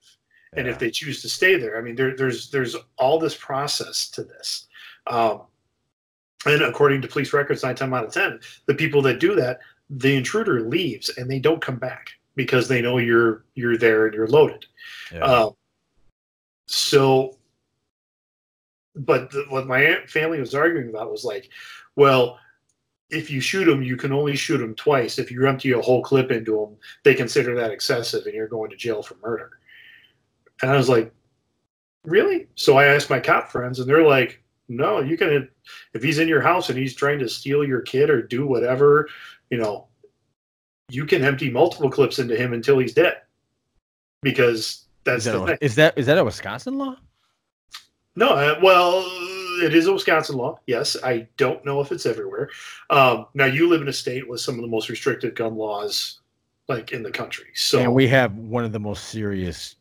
And 0.58 0.68
if 0.68 0.80
they 0.80 0.90
choose 0.90 1.22
to 1.22 1.30
stay 1.30 1.56
there 1.58 1.78
i 1.78 1.82
mean 1.82 1.96
there, 1.96 2.16
there's 2.16 2.50
there's 2.50 2.76
all 2.98 3.20
this 3.20 3.36
process 3.36 4.10
to 4.10 4.24
this. 4.24 4.68
Um, 5.08 5.42
and 6.48 6.62
according 6.64 7.02
to 7.02 7.08
police 7.08 7.34
records 7.34 7.64
nine 7.64 7.76
times 7.76 7.94
out 7.94 8.06
of 8.06 8.14
ten 8.14 8.40
the 8.66 8.74
people 8.74 9.02
that 9.04 9.20
do 9.20 9.36
that 9.36 9.60
the 9.90 10.16
intruder 10.16 10.62
leaves 10.62 11.10
and 11.18 11.30
they 11.30 11.40
don't 11.40 11.62
come 11.62 11.78
back 11.78 12.10
because 12.36 12.68
they 12.68 12.82
know 12.82 12.98
you're 12.98 13.46
you're 13.56 13.78
there 13.78 14.06
and 14.06 14.16
you're 14.16 14.28
loaded. 14.28 14.66
Yeah. 15.12 15.20
um, 15.20 15.56
so 16.68 17.38
but 18.96 19.30
the, 19.32 19.46
what 19.50 19.68
my 19.68 19.84
aunt 19.84 20.10
family 20.10 20.40
was 20.40 20.56
arguing 20.56 20.90
about 20.90 21.12
was 21.12 21.24
like 21.24 21.50
well 21.96 22.40
if 23.12 23.30
you 23.30 23.40
shoot 23.40 23.66
them 23.66 23.84
you 23.84 23.96
can 23.96 24.12
only 24.12 24.36
shoot 24.36 24.58
them 24.58 24.76
twice. 24.76 25.20
If 25.20 25.32
you 25.32 25.46
empty 25.48 25.72
a 25.72 25.82
whole 25.82 26.02
clip 26.02 26.32
into 26.32 26.58
them 26.58 26.78
they 27.04 27.14
consider 27.14 27.56
that 27.56 27.72
excessive 27.72 28.26
and 28.26 28.34
you're 28.34 28.48
going 28.48 28.72
to 28.72 28.78
jail 28.78 29.04
for 29.04 29.16
murder 29.22 29.60
and 30.62 30.72
I 30.72 30.78
was 30.78 30.90
like, 30.90 31.14
really? 32.04 32.48
So 32.56 32.78
I 32.78 32.86
asked 32.86 33.10
my 33.10 33.20
cop 33.20 33.52
friends, 33.52 33.80
and 33.80 33.90
they're 33.90 34.06
like, 34.06 34.42
no, 34.68 35.00
you 35.00 35.18
can, 35.18 35.50
if 35.94 36.04
he's 36.04 36.20
in 36.20 36.28
your 36.28 36.42
house 36.42 36.70
and 36.70 36.78
he's 36.78 36.96
trying 36.96 37.20
to 37.20 37.30
steal 37.30 37.64
your 37.64 37.82
kid 37.82 38.10
or 38.10 38.22
do 38.22 38.48
whatever, 38.48 39.08
you 39.50 39.58
know, 39.58 39.88
you 40.90 41.06
can 41.06 41.24
empty 41.24 41.50
multiple 41.50 41.90
clips 41.90 42.20
into 42.20 42.36
him 42.36 42.54
until 42.54 42.80
he's 42.80 42.94
dead. 42.94 43.22
Because 44.22 44.86
that's 45.04 45.26
is, 45.28 45.34
that 45.34 45.50
a, 45.50 45.64
is 45.64 45.76
that 45.76 45.98
is 45.98 46.06
that 46.08 46.18
a 46.18 46.24
Wisconsin 46.24 46.80
law? 46.80 46.96
No, 48.16 48.30
uh, 48.30 48.60
well, 48.64 49.06
it 49.62 49.76
is 49.76 49.86
a 49.86 49.94
Wisconsin 49.94 50.38
law. 50.38 50.60
Yes, 50.66 50.98
I 51.04 51.28
don't 51.38 51.64
know 51.64 51.80
if 51.80 51.92
it's 51.92 52.06
everywhere. 52.08 52.50
Um, 52.90 53.28
now 53.36 53.46
you 53.46 53.70
live 53.70 53.82
in 53.82 53.88
a 53.88 53.94
state 53.94 54.28
with 54.28 54.40
some 54.40 54.56
of 54.56 54.62
the 54.62 54.68
most 54.68 54.90
restrictive 54.90 55.36
gun 55.36 55.56
laws, 55.56 56.22
like 56.68 56.92
in 56.92 57.04
the 57.04 57.12
country. 57.12 57.48
So 57.54 57.80
and 57.80 57.94
we 57.94 58.08
have 58.08 58.36
one 58.36 58.64
of 58.64 58.72
the 58.72 58.80
most 58.80 59.06
serious 59.06 59.76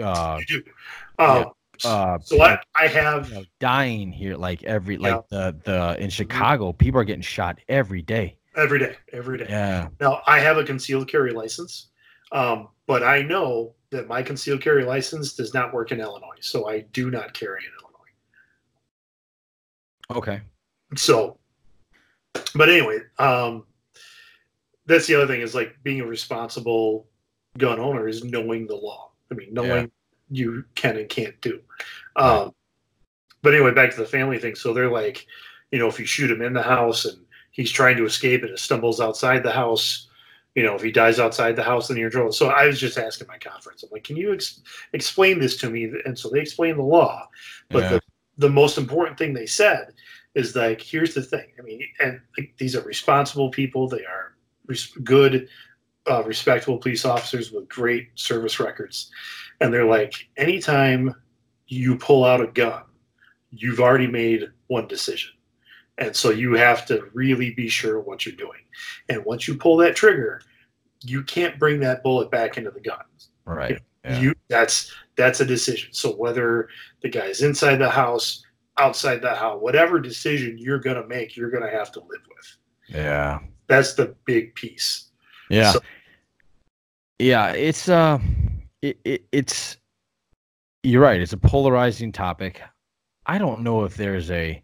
uh, 0.00 0.38
you 0.48 0.62
do. 0.62 0.70
Um, 1.18 1.46
uh, 1.84 2.18
so 2.20 2.42
I, 2.42 2.58
I 2.74 2.86
have 2.88 3.28
you 3.30 3.34
know, 3.36 3.44
dying 3.58 4.12
here 4.12 4.36
like 4.36 4.62
every 4.64 4.96
Yeah. 4.96 5.16
like 5.16 5.28
the 5.28 5.56
the 5.64 6.02
in 6.02 6.10
Chicago 6.10 6.72
people 6.72 7.00
are 7.00 7.04
getting 7.04 7.22
shot 7.22 7.58
every 7.68 8.02
day. 8.02 8.36
every 8.56 8.78
day, 8.78 8.96
every 9.12 9.38
day. 9.38 9.46
Yeah. 9.48 9.88
Now, 10.00 10.22
I 10.26 10.40
have 10.40 10.58
a 10.58 10.64
concealed 10.64 11.08
carry 11.08 11.32
license, 11.32 11.88
um, 12.32 12.68
but 12.86 13.02
I 13.02 13.22
know 13.22 13.74
that 13.90 14.08
my 14.08 14.22
concealed 14.22 14.60
carry 14.60 14.84
license 14.84 15.32
does 15.34 15.54
not 15.54 15.72
work 15.72 15.92
in 15.92 16.00
Illinois, 16.00 16.36
so 16.40 16.68
I 16.68 16.80
do 16.92 17.10
not 17.10 17.32
carry 17.32 17.64
in 17.64 17.70
Illinois. 17.80 17.90
Okay. 20.20 20.40
So, 20.96 21.38
but 22.54 22.68
anyway, 22.68 22.98
um, 23.18 23.64
that's 24.86 25.06
the 25.06 25.14
other 25.14 25.26
thing 25.26 25.40
is 25.40 25.54
like 25.54 25.76
being 25.82 26.00
a 26.00 26.06
responsible 26.06 27.06
gun 27.58 27.78
owner 27.78 28.08
is 28.08 28.24
knowing 28.24 28.66
the 28.66 28.74
law. 28.74 29.09
I 29.30 29.34
mean, 29.34 29.52
knowing 29.52 29.90
you 30.30 30.64
can 30.74 30.96
and 30.96 31.08
can't 31.08 31.40
do. 31.40 31.60
Um, 32.16 32.52
but 33.42 33.54
anyway, 33.54 33.72
back 33.72 33.90
to 33.90 33.96
the 33.96 34.06
family 34.06 34.38
thing. 34.38 34.54
So 34.54 34.72
they're 34.72 34.90
like, 34.90 35.26
you 35.70 35.78
know, 35.78 35.88
if 35.88 35.98
you 35.98 36.06
shoot 36.06 36.30
him 36.30 36.42
in 36.42 36.52
the 36.52 36.62
house 36.62 37.04
and 37.04 37.18
he's 37.52 37.70
trying 37.70 37.96
to 37.96 38.04
escape 38.04 38.42
and 38.42 38.50
it 38.50 38.58
stumbles 38.58 39.00
outside 39.00 39.42
the 39.42 39.52
house, 39.52 40.08
you 40.54 40.64
know, 40.64 40.74
if 40.74 40.82
he 40.82 40.90
dies 40.90 41.20
outside 41.20 41.54
the 41.54 41.62
house, 41.62 41.88
then 41.88 41.96
you're 41.96 42.06
in 42.06 42.12
trouble. 42.12 42.32
So 42.32 42.48
I 42.48 42.66
was 42.66 42.80
just 42.80 42.98
asking 42.98 43.28
my 43.28 43.38
conference, 43.38 43.82
I'm 43.82 43.88
like, 43.92 44.04
can 44.04 44.16
you 44.16 44.32
ex- 44.34 44.60
explain 44.92 45.38
this 45.38 45.56
to 45.58 45.70
me? 45.70 45.92
And 46.04 46.18
so 46.18 46.28
they 46.28 46.40
explained 46.40 46.78
the 46.78 46.82
law. 46.82 47.28
But 47.68 47.82
Yeah. 47.84 47.88
the, 47.90 48.00
the 48.38 48.50
most 48.50 48.76
important 48.78 49.16
thing 49.16 49.32
they 49.32 49.46
said 49.46 49.92
is 50.34 50.56
like, 50.56 50.80
here's 50.80 51.14
the 51.14 51.22
thing. 51.22 51.46
I 51.58 51.62
mean, 51.62 51.82
and 52.00 52.20
like, 52.36 52.52
these 52.58 52.74
are 52.74 52.82
responsible 52.82 53.50
people. 53.50 53.88
They 53.88 54.04
are 54.04 54.34
res- 54.66 54.92
good, 55.04 55.48
uh, 56.08 56.22
respectable 56.24 56.78
police 56.78 57.04
officers 57.04 57.52
with 57.52 57.68
great 57.68 58.08
service 58.14 58.60
records. 58.60 59.10
And 59.60 59.72
they're 59.72 59.84
like, 59.84 60.28
anytime 60.36 61.14
you 61.66 61.96
pull 61.96 62.24
out 62.24 62.40
a 62.40 62.46
gun, 62.46 62.82
you've 63.50 63.80
already 63.80 64.06
made 64.06 64.48
one 64.68 64.86
decision. 64.86 65.32
And 65.98 66.16
so 66.16 66.30
you 66.30 66.54
have 66.54 66.86
to 66.86 67.08
really 67.12 67.50
be 67.52 67.68
sure 67.68 68.00
what 68.00 68.24
you're 68.24 68.34
doing. 68.34 68.60
And 69.08 69.24
once 69.24 69.46
you 69.46 69.56
pull 69.56 69.76
that 69.78 69.94
trigger, 69.94 70.40
you 71.02 71.22
can't 71.22 71.58
bring 71.58 71.80
that 71.80 72.02
bullet 72.02 72.30
back 72.30 72.56
into 72.56 72.70
the 72.70 72.80
gun. 72.80 73.04
Right. 73.44 73.80
Yeah. 74.04 74.20
You 74.20 74.34
that's 74.48 74.94
that's 75.16 75.40
a 75.40 75.44
decision. 75.44 75.92
So 75.92 76.12
whether 76.12 76.68
the 77.02 77.10
guy's 77.10 77.42
inside 77.42 77.76
the 77.76 77.90
house, 77.90 78.42
outside 78.78 79.20
the 79.20 79.34
house, 79.34 79.60
whatever 79.60 80.00
decision 80.00 80.56
you're 80.56 80.78
gonna 80.78 81.06
make, 81.06 81.36
you're 81.36 81.50
gonna 81.50 81.70
have 81.70 81.92
to 81.92 82.00
live 82.00 82.22
with. 82.28 82.56
yeah. 82.88 83.40
That's 83.66 83.94
the 83.94 84.16
big 84.24 84.54
piece. 84.54 85.09
Yeah. 85.50 85.72
So- 85.72 85.80
yeah, 87.18 87.50
it's 87.52 87.88
uh 87.88 88.18
it, 88.80 88.98
it 89.04 89.24
it's 89.30 89.76
you're 90.82 91.02
right, 91.02 91.20
it's 91.20 91.34
a 91.34 91.36
polarizing 91.36 92.12
topic. 92.12 92.62
I 93.26 93.36
don't 93.36 93.60
know 93.60 93.84
if 93.84 93.96
there's 93.96 94.30
a 94.30 94.62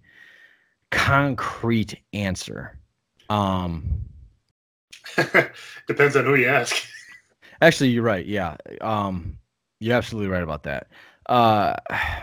concrete 0.91 2.01
answer. 2.15 2.79
Um 3.29 3.85
Depends 5.87 6.17
on 6.17 6.25
who 6.25 6.37
you 6.37 6.49
ask. 6.49 6.75
actually 7.61 7.91
you're 7.91 8.03
right. 8.03 8.25
Yeah. 8.25 8.57
Um 8.81 9.39
you're 9.81 9.97
absolutely 9.97 10.31
right 10.31 10.43
about 10.43 10.63
that. 10.63 10.87
Uh 11.29 11.75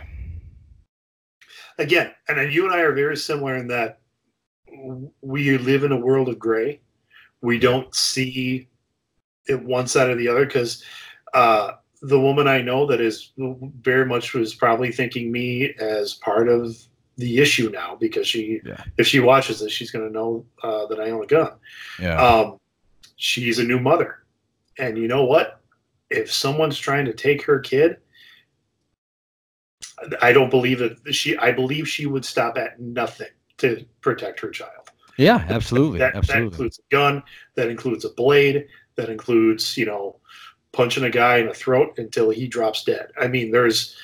Again, 1.79 2.11
and 2.27 2.37
then 2.37 2.51
you 2.51 2.65
and 2.65 2.73
I 2.73 2.79
are 2.81 2.93
very 2.93 3.17
similar 3.17 3.55
in 3.55 3.67
that 3.67 3.99
we 5.21 5.57
live 5.57 5.83
in 5.83 5.91
a 5.91 5.97
world 5.97 6.29
of 6.29 6.37
gray. 6.39 6.79
We 7.43 7.59
don't 7.59 7.93
see 7.93 8.67
it 9.47 9.61
one 9.61 9.85
side 9.85 10.09
or 10.09 10.15
the 10.15 10.29
other 10.29 10.45
because 10.45 10.83
uh, 11.33 11.73
the 12.01 12.19
woman 12.19 12.47
I 12.47 12.61
know 12.61 12.85
that 12.87 13.01
is 13.01 13.31
very 13.37 14.05
much 14.05 14.33
was 14.33 14.55
probably 14.55 14.91
thinking 14.91 15.31
me 15.31 15.73
as 15.79 16.15
part 16.15 16.47
of 16.47 16.75
the 17.17 17.37
issue 17.39 17.69
now 17.69 17.95
because 17.99 18.27
she, 18.27 18.59
Yeah. 18.65 18.83
if 18.97 19.05
she 19.05 19.19
watches 19.19 19.59
this, 19.59 19.71
she's 19.71 19.91
going 19.91 20.07
to 20.07 20.11
know 20.13 20.45
uh, 20.63 20.85
that 20.87 20.99
I 20.99 21.11
own 21.11 21.23
a 21.23 21.27
gun. 21.27 21.51
yeah. 21.99 22.19
Um, 22.19 22.57
she's 23.17 23.59
a 23.59 23.63
new 23.63 23.79
mother, 23.79 24.23
and 24.79 24.97
you 24.97 25.07
know 25.07 25.25
what? 25.25 25.59
If 26.09 26.31
someone's 26.31 26.77
trying 26.79 27.05
to 27.05 27.13
take 27.13 27.43
her 27.43 27.59
kid, 27.59 27.97
I 30.21 30.33
don't 30.33 30.49
believe 30.49 30.79
that 30.79 31.13
she. 31.13 31.37
I 31.37 31.51
believe 31.51 31.87
she 31.87 32.05
would 32.05 32.25
stop 32.25 32.57
at 32.57 32.79
nothing 32.79 33.27
to 33.57 33.85
protect 34.01 34.39
her 34.41 34.49
child. 34.49 34.89
Yeah, 35.17 35.45
absolutely. 35.49 35.99
That, 35.99 36.25
that 36.27 36.37
includes 36.37 36.79
a 36.79 36.95
gun. 36.95 37.23
That 37.55 37.69
includes 37.69 38.05
a 38.05 38.09
blade. 38.09 38.67
That 38.95 39.09
includes, 39.09 39.77
you 39.77 39.85
know, 39.85 40.17
punching 40.71 41.03
a 41.03 41.09
guy 41.09 41.37
in 41.37 41.47
the 41.47 41.53
throat 41.53 41.97
until 41.97 42.29
he 42.29 42.47
drops 42.47 42.83
dead. 42.83 43.07
I 43.19 43.27
mean, 43.27 43.51
there's. 43.51 43.95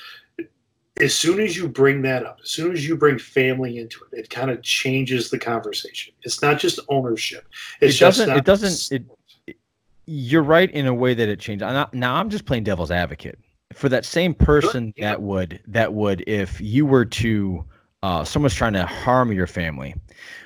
As 1.00 1.14
soon 1.14 1.40
as 1.40 1.56
you 1.56 1.66
bring 1.66 2.02
that 2.02 2.26
up, 2.26 2.40
as 2.42 2.50
soon 2.50 2.72
as 2.72 2.86
you 2.86 2.94
bring 2.94 3.18
family 3.18 3.78
into 3.78 4.00
it, 4.12 4.18
it 4.18 4.30
kind 4.30 4.50
of 4.50 4.60
changes 4.62 5.30
the 5.30 5.38
conversation. 5.38 6.12
It's 6.24 6.42
not 6.42 6.58
just 6.58 6.78
ownership. 6.88 7.46
It's 7.80 7.96
it 7.96 8.00
doesn't 8.00 8.28
not- 8.28 8.36
it 8.36 8.44
doesn't 8.44 8.94
it, 8.94 9.04
it- 9.46 9.56
you're 10.04 10.42
right 10.42 10.70
in 10.70 10.86
a 10.86 10.92
way 10.92 11.14
that 11.14 11.28
it 11.28 11.38
changes. 11.40 11.62
Now, 11.62 11.88
now 11.92 12.16
I'm 12.16 12.28
just 12.28 12.44
playing 12.44 12.64
devil's 12.64 12.90
advocate. 12.90 13.38
for 13.72 13.88
that 13.88 14.04
same 14.04 14.34
person 14.34 14.92
yeah. 14.96 15.10
that 15.10 15.22
would 15.22 15.60
that 15.68 15.94
would 15.94 16.24
if 16.26 16.60
you 16.60 16.84
were 16.84 17.04
to 17.04 17.64
uh, 18.02 18.24
someone's 18.24 18.54
trying 18.54 18.72
to 18.74 18.86
harm 18.86 19.32
your 19.32 19.46
family. 19.46 19.94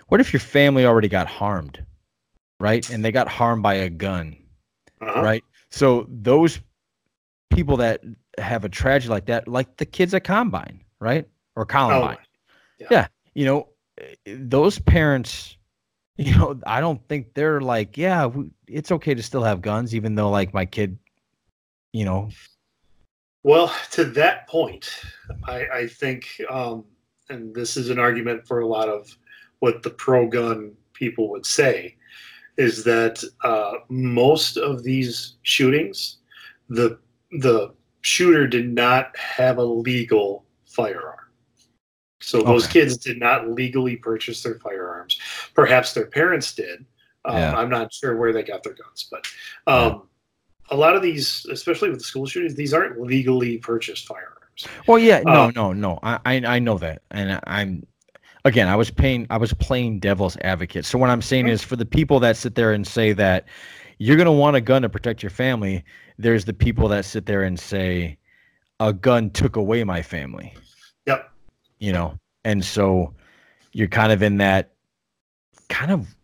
What 0.08 0.20
if 0.20 0.32
your 0.32 0.40
family 0.40 0.84
already 0.86 1.08
got 1.08 1.26
harmed, 1.26 1.84
right? 2.60 2.88
And 2.90 3.04
they 3.04 3.12
got 3.12 3.28
harmed 3.28 3.62
by 3.62 3.74
a 3.74 3.90
gun, 3.90 4.36
Uh-huh. 5.00 5.22
right? 5.22 5.44
So 5.70 6.06
those 6.08 6.60
people 7.50 7.76
that 7.78 8.02
have 8.38 8.64
a 8.64 8.68
tragedy 8.68 9.10
like 9.10 9.26
that, 9.26 9.48
like 9.48 9.76
the 9.76 9.86
kids 9.86 10.14
at 10.14 10.24
Combine, 10.24 10.80
right, 11.00 11.26
or 11.56 11.64
Columbine, 11.66 12.18
yeah. 12.90 13.06
you 13.34 13.44
know, 13.44 13.68
those 14.26 14.78
parents, 14.78 15.56
you 16.16 16.36
know, 16.36 16.58
I 16.66 16.80
don't 16.80 17.06
think 17.08 17.34
they're 17.34 17.60
like, 17.60 17.96
yeah, 17.96 18.26
we, 18.26 18.50
it's 18.68 18.90
okay 18.92 19.14
to 19.14 19.22
still 19.22 19.42
have 19.42 19.62
guns, 19.62 19.94
even 19.94 20.14
though 20.14 20.30
like 20.30 20.54
my 20.54 20.64
kid, 20.66 20.98
you 21.92 22.04
know, 22.04 22.28
Well, 23.42 23.74
to 23.92 24.04
that 24.04 24.48
point, 24.48 24.90
I, 25.44 25.66
I 25.66 25.86
think, 25.88 26.26
um, 26.50 26.84
and 27.28 27.54
this 27.54 27.76
is 27.76 27.90
an 27.90 27.98
argument 27.98 28.46
for 28.46 28.60
a 28.60 28.66
lot 28.66 28.88
of 28.88 29.16
what 29.60 29.82
the 29.82 29.90
pro 29.90 30.28
gun 30.28 30.72
people 30.92 31.30
would 31.30 31.46
say, 31.46 31.96
is 32.56 32.84
that 32.84 33.22
uh, 33.42 33.78
most 33.88 34.56
of 34.56 34.82
these 34.82 35.36
shootings, 35.42 36.18
the 36.68 36.98
the 37.40 37.72
shooter 38.02 38.46
did 38.46 38.72
not 38.72 39.16
have 39.16 39.58
a 39.58 39.64
legal 39.64 40.44
firearm. 40.66 41.18
So 42.20 42.42
those 42.42 42.64
Okay. 42.64 42.80
kids 42.80 42.96
did 42.96 43.18
not 43.18 43.50
legally 43.50 43.96
purchase 43.96 44.42
their 44.42 44.58
firearms. 44.60 45.18
Perhaps 45.54 45.94
their 45.94 46.06
parents 46.06 46.54
did. 46.54 46.84
Um, 47.24 47.36
Yeah. 47.36 47.56
I'm 47.56 47.70
not 47.70 47.92
sure 47.92 48.16
where 48.16 48.32
they 48.32 48.42
got 48.42 48.62
their 48.62 48.74
guns, 48.74 49.08
but 49.10 49.26
um, 49.66 50.08
a 50.70 50.76
lot 50.76 50.94
of 50.94 51.02
these, 51.02 51.46
especially 51.50 51.90
with 51.90 51.98
the 51.98 52.04
school 52.04 52.26
shootings, 52.26 52.54
these 52.54 52.72
aren't 52.72 53.00
legally 53.00 53.58
purchased 53.58 54.06
firearms. 54.06 54.43
Well, 54.86 54.98
yeah, 54.98 55.20
no, 55.24 55.32
Uh, 55.44 55.52
no, 55.54 55.72
no. 55.72 55.98
I, 56.02 56.18
I, 56.24 56.34
I 56.46 56.58
know 56.58 56.78
that, 56.78 57.02
and 57.10 57.32
I- 57.32 57.40
I'm, 57.46 57.86
again, 58.44 58.68
I 58.68 58.76
was 58.76 58.90
paying, 58.90 59.26
I 59.30 59.36
was 59.36 59.52
playing 59.54 60.00
devil's 60.00 60.36
advocate. 60.42 60.84
So 60.84 60.98
what 60.98 61.10
I'm 61.10 61.22
saying 61.22 61.48
is, 61.48 61.62
for 61.62 61.76
the 61.76 61.86
people 61.86 62.20
that 62.20 62.36
sit 62.36 62.54
there 62.54 62.72
and 62.72 62.86
say 62.86 63.12
that 63.14 63.46
you're 63.98 64.16
gonna 64.16 64.32
want 64.32 64.56
a 64.56 64.60
gun 64.60 64.82
to 64.82 64.88
protect 64.88 65.22
your 65.22 65.30
family, 65.30 65.84
there's 66.18 66.44
the 66.44 66.52
people 66.52 66.88
that 66.88 67.04
sit 67.04 67.26
there 67.26 67.42
and 67.42 67.58
say, 67.58 68.18
a 68.80 68.92
gun 68.92 69.30
took 69.30 69.56
away 69.56 69.82
my 69.84 70.02
family. 70.02 70.54
Yep. 71.06 71.30
You 71.78 71.92
know, 71.92 72.18
and 72.44 72.64
so 72.64 73.14
you're 73.72 73.88
kind 73.88 74.12
of 74.12 74.22
in 74.22 74.36
that, 74.38 74.72
kind 75.68 75.90
of, 75.90 76.14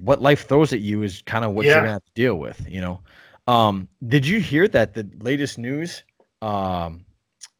what 0.00 0.22
life 0.22 0.46
throws 0.46 0.72
at 0.72 0.80
you 0.80 1.02
is 1.02 1.22
kind 1.22 1.44
of 1.44 1.52
what 1.52 1.66
you're 1.66 1.74
gonna 1.80 1.92
have 1.92 2.04
to 2.04 2.12
deal 2.14 2.36
with. 2.36 2.64
You 2.68 2.80
know, 2.80 3.00
um, 3.46 3.88
did 4.06 4.26
you 4.26 4.40
hear 4.40 4.66
that 4.68 4.94
the 4.94 5.08
latest 5.20 5.58
news? 5.58 6.02
Um, 6.42 7.04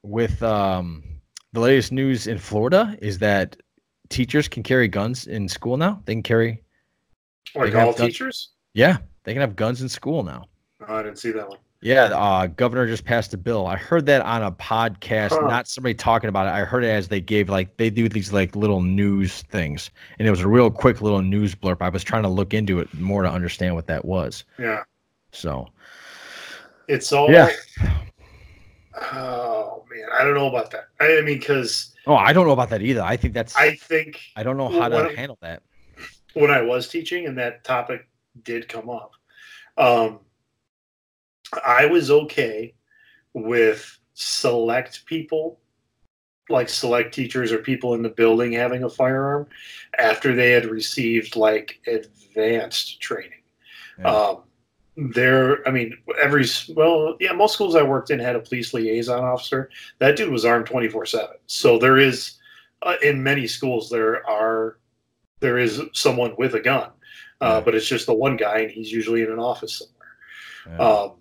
with 0.02 0.42
um, 0.42 1.02
the 1.52 1.60
latest 1.60 1.92
news 1.92 2.26
in 2.26 2.38
Florida 2.38 2.96
is 3.00 3.18
that 3.18 3.56
teachers 4.08 4.48
can 4.48 4.62
carry 4.62 4.88
guns 4.88 5.26
in 5.26 5.48
school 5.48 5.76
now. 5.76 6.02
They 6.04 6.14
can 6.14 6.22
carry, 6.22 6.62
Like 7.54 7.74
all 7.74 7.92
teachers? 7.92 8.50
yeah, 8.74 8.98
they 9.24 9.32
can 9.32 9.40
have 9.40 9.56
guns 9.56 9.82
in 9.82 9.88
school 9.88 10.22
now. 10.22 10.46
Oh, 10.86 10.96
I 10.96 11.02
didn't 11.02 11.18
see 11.18 11.30
that 11.32 11.48
one. 11.48 11.58
Yeah, 11.80 12.04
uh, 12.06 12.48
governor 12.48 12.88
just 12.88 13.04
passed 13.04 13.32
a 13.34 13.36
bill. 13.36 13.66
I 13.68 13.76
heard 13.76 14.04
that 14.06 14.22
on 14.22 14.42
a 14.42 14.50
podcast, 14.50 15.30
Huh. 15.30 15.46
not 15.46 15.68
somebody 15.68 15.94
talking 15.94 16.28
about 16.28 16.46
it. 16.48 16.50
I 16.50 16.64
heard 16.64 16.82
it 16.82 16.88
as 16.88 17.06
they 17.06 17.20
gave 17.20 17.48
like 17.48 17.76
they 17.76 17.88
do 17.88 18.08
these 18.08 18.32
like 18.32 18.56
little 18.56 18.82
news 18.82 19.42
things, 19.42 19.90
and 20.18 20.26
it 20.26 20.30
was 20.32 20.40
a 20.40 20.48
real 20.48 20.72
quick 20.72 21.00
little 21.02 21.22
news 21.22 21.54
blurb. 21.54 21.76
I 21.80 21.88
was 21.88 22.02
trying 22.02 22.24
to 22.24 22.28
look 22.28 22.52
into 22.52 22.80
it 22.80 22.92
more 22.94 23.22
to 23.22 23.30
understand 23.30 23.76
what 23.76 23.86
that 23.86 24.04
was. 24.04 24.42
Yeah. 24.58 24.82
So 25.30 25.68
It's 26.88 27.12
all. 27.12 27.30
Yeah. 27.30 27.50
Oh, 29.12 29.84
man. 29.90 30.08
I 30.12 30.24
don't 30.24 30.34
know 30.34 30.48
about 30.48 30.70
that. 30.72 30.88
I 31.00 31.20
mean, 31.22 31.38
because 31.38 31.94
oh, 32.06 32.14
I 32.16 32.32
don't 32.32 32.46
know 32.46 32.52
about 32.52 32.70
that 32.70 32.82
either. 32.82 33.02
I 33.02 33.16
think 33.16 33.34
that's 33.34 33.56
I, 33.56 33.74
think 33.74 34.20
I 34.36 34.42
don't 34.42 34.56
know 34.56 34.68
how 34.68 34.88
to 34.88 34.96
what- 34.96 35.14
handle 35.14 35.38
that. 35.42 35.62
when 36.34 36.50
I 36.50 36.62
was 36.62 36.88
teaching 36.88 37.26
and 37.26 37.36
that 37.38 37.64
topic 37.64 38.08
did 38.42 38.68
come 38.68 38.88
up, 38.90 39.12
um, 39.76 40.20
I 41.64 41.86
was 41.86 42.10
okay 42.10 42.74
with 43.32 43.98
select 44.14 45.06
people, 45.06 45.60
like 46.48 46.68
select 46.68 47.14
teachers 47.14 47.52
or 47.52 47.58
people 47.58 47.94
in 47.94 48.02
the 48.02 48.08
building 48.08 48.52
having 48.52 48.82
a 48.84 48.90
firearm 48.90 49.46
after 49.98 50.34
they 50.34 50.50
had 50.50 50.66
received 50.66 51.36
like 51.36 51.80
advanced 51.86 53.00
training. 53.00 53.42
Yeah. 53.98 54.10
Um, 54.10 54.42
there, 54.98 55.66
I 55.66 55.70
mean, 55.70 55.96
every 56.20 56.44
well, 56.74 57.16
yeah, 57.20 57.32
most 57.32 57.54
schools 57.54 57.76
I 57.76 57.82
worked 57.82 58.10
in 58.10 58.18
had 58.18 58.34
a 58.34 58.40
police 58.40 58.74
liaison 58.74 59.22
officer. 59.22 59.70
That 60.00 60.16
dude 60.16 60.32
was 60.32 60.44
armed 60.44 60.66
twenty 60.66 60.88
four 60.88 61.06
seven. 61.06 61.36
So 61.46 61.78
there 61.78 61.98
is, 61.98 62.38
uh, 62.82 62.96
in 63.02 63.22
many 63.22 63.46
schools, 63.46 63.88
there 63.88 64.28
are, 64.28 64.78
there 65.38 65.58
is 65.58 65.80
someone 65.92 66.34
with 66.36 66.54
a 66.54 66.60
gun, 66.60 66.90
uh, 67.40 67.60
but 67.60 67.76
it's 67.76 67.86
just 67.86 68.06
the 68.06 68.14
one 68.14 68.36
guy, 68.36 68.58
and 68.58 68.70
he's 68.70 68.90
usually 68.90 69.22
in 69.22 69.30
an 69.30 69.38
office 69.38 69.78
somewhere. 69.78 70.76
Yeah. 70.78 70.84
Um, 70.84 71.12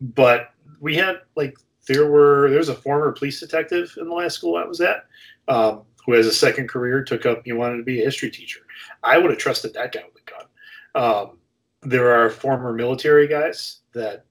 but 0.00 0.50
we 0.80 0.94
had 0.94 1.22
like 1.36 1.56
there 1.88 2.10
were 2.10 2.50
there's 2.50 2.68
a 2.68 2.74
former 2.74 3.12
police 3.12 3.40
detective 3.40 3.96
in 3.98 4.08
the 4.08 4.14
last 4.14 4.34
school 4.34 4.56
I 4.56 4.64
was 4.64 4.82
at 4.82 5.06
um, 5.48 5.82
who 6.04 6.12
has 6.12 6.26
a 6.26 6.32
second 6.32 6.68
career 6.68 7.02
took 7.02 7.24
up 7.24 7.42
he 7.44 7.52
wanted 7.52 7.78
to 7.78 7.82
be 7.82 8.02
a 8.02 8.04
history 8.04 8.30
teacher. 8.30 8.60
I 9.02 9.16
would 9.16 9.30
have 9.30 9.38
trusted 9.38 9.72
that 9.72 9.92
guy 9.92 10.02
with 10.04 10.22
a 10.22 10.30
gun. 10.30 10.46
Um, 10.94 11.38
there 11.84 12.14
are 12.14 12.30
former 12.30 12.72
military 12.72 13.26
guys 13.28 13.80
that 13.92 14.24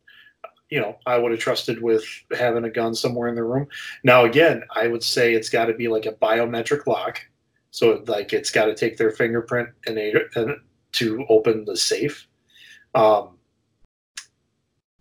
you 0.69 0.79
know 0.81 0.97
I 1.05 1.17
would 1.17 1.31
have 1.31 1.39
trusted 1.39 1.81
with 1.81 2.03
having 2.37 2.63
a 2.65 2.69
gun 2.69 2.95
somewhere 2.95 3.27
in 3.29 3.35
their 3.35 3.45
room. 3.45 3.67
Now 4.03 4.25
again, 4.25 4.63
I 4.75 4.87
would 4.87 5.03
say 5.03 5.33
it's 5.33 5.49
got 5.49 5.65
to 5.65 5.73
be 5.73 5.87
like 5.87 6.05
a 6.05 6.13
biometric 6.13 6.87
lock, 6.87 7.21
so 7.71 8.03
like 8.07 8.33
it's 8.33 8.51
got 8.51 8.65
to 8.65 8.75
take 8.75 8.97
their 8.97 9.11
fingerprint 9.11 9.69
and, 9.87 9.97
a, 9.97 10.13
and 10.35 10.55
to 10.93 11.25
open 11.29 11.65
the 11.65 11.77
safe. 11.77 12.27
Um, 12.95 13.37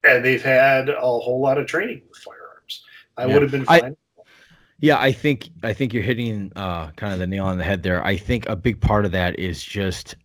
and 0.05 0.25
they've 0.25 0.43
had 0.43 0.89
a 0.89 1.01
whole 1.01 1.41
lot 1.41 1.59
of 1.59 1.67
training 1.67 2.03
with 2.09 2.19
firearms. 2.19 2.83
I 3.17 3.27
Yeah. 3.27 3.33
would 3.35 3.43
have 3.43 3.51
been 3.51 3.65
I- 3.69 3.81
fine. 3.81 3.97
Yeah, 4.81 4.99
I 4.99 5.13
think 5.13 5.49
I 5.63 5.73
think 5.73 5.95
you're 5.95 6.03
hitting 6.03 6.51
uh, 6.57 6.91
kind 6.97 7.13
of 7.13 7.21
the 7.21 7.27
nail 7.29 7.45
on 7.45 7.57
the 7.57 7.63
head 7.63 7.85
there. 7.85 8.05
I 8.05 8.17
think 8.17 8.49
a 8.49 8.57
big 8.57 8.81
part 8.81 9.05
of 9.05 9.13
that 9.13 9.39
is 9.39 9.63
just 9.63 10.17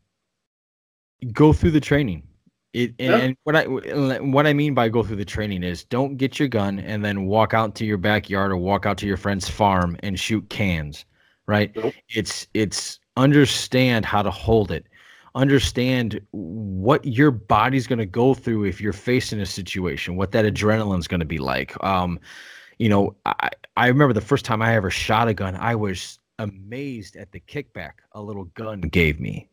go 1.34 1.53
through 1.53 1.71
the 1.71 1.82
training. 1.82 2.23
It 2.73 2.93
and, 2.99 3.10
Yeah. 3.12 3.17
and 3.17 3.38
what 3.43 3.56
I 3.56 3.63
what 4.19 4.45
I 4.45 4.53
mean 4.53 4.73
by 4.73 4.89
go 4.89 5.03
through 5.03 5.15
the 5.15 5.25
training 5.25 5.63
is 5.63 5.84
don't 5.86 6.17
get 6.17 6.38
your 6.39 6.47
gun 6.47 6.80
and 6.80 7.03
then 7.03 7.25
walk 7.25 7.53
out 7.53 7.75
to 7.75 7.86
your 7.86 7.97
backyard 7.97 8.51
or 8.51 8.58
walk 8.58 8.86
out 8.86 8.97
to 8.99 9.08
your 9.08 9.17
friend's 9.17 9.49
farm 9.49 9.97
and 10.03 10.19
shoot 10.19 10.47
cans, 10.49 11.06
right? 11.47 11.75
Nope. 11.75 11.93
It's 12.10 12.47
it's 12.53 12.99
understand 13.15 14.06
how 14.06 14.21
to 14.21 14.32
hold 14.32 14.71
it. 14.71 14.86
Understand 15.36 16.19
what 16.32 17.06
your 17.06 17.32
body's 17.32 17.88
going 17.88 17.99
to 17.99 18.06
go 18.06 18.34
through 18.34 18.65
if 18.65 18.82
you're 18.82 18.93
facing 18.93 19.39
a 19.39 19.45
situation, 19.45 20.15
what 20.15 20.32
that 20.32 20.45
adrenaline's 20.45 21.08
going 21.08 21.19
to 21.19 21.25
be 21.27 21.38
like. 21.38 21.82
Um, 21.84 22.19
you 22.80 22.89
know, 22.89 23.15
I, 23.25 23.49
I 23.75 23.88
remember 23.88 24.13
the 24.13 24.21
first 24.21 24.45
time 24.45 24.62
I 24.62 24.75
ever 24.75 24.89
shot 24.89 25.27
a 25.27 25.34
gun, 25.34 25.56
I 25.56 25.75
was 25.75 26.19
amazed 26.39 27.15
at 27.15 27.32
the 27.32 27.39
kickback 27.39 27.93
a 28.13 28.21
little 28.21 28.45
gun 28.45 28.82
gave 28.82 29.19
me. 29.19 29.47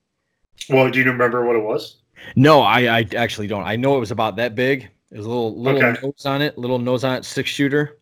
Well, 0.68 0.90
do 0.90 0.98
you 0.98 1.04
remember 1.04 1.44
what 1.46 1.56
it 1.56 1.62
was? 1.62 1.96
No, 2.36 2.60
I, 2.62 2.98
I 3.00 3.06
actually 3.16 3.46
don't. 3.46 3.64
I 3.64 3.76
know 3.76 3.96
it 3.96 4.00
was 4.00 4.10
about 4.10 4.36
that 4.36 4.54
big. 4.54 4.88
There's 5.10 5.26
a 5.26 5.28
little 5.28 5.60
little 5.60 5.84
Okay. 5.84 6.00
nose 6.02 6.26
on 6.26 6.42
it, 6.42 6.56
little 6.58 6.78
nose 6.78 7.04
on 7.04 7.16
it, 7.16 7.24
six 7.24 7.50
shooter. 7.50 7.98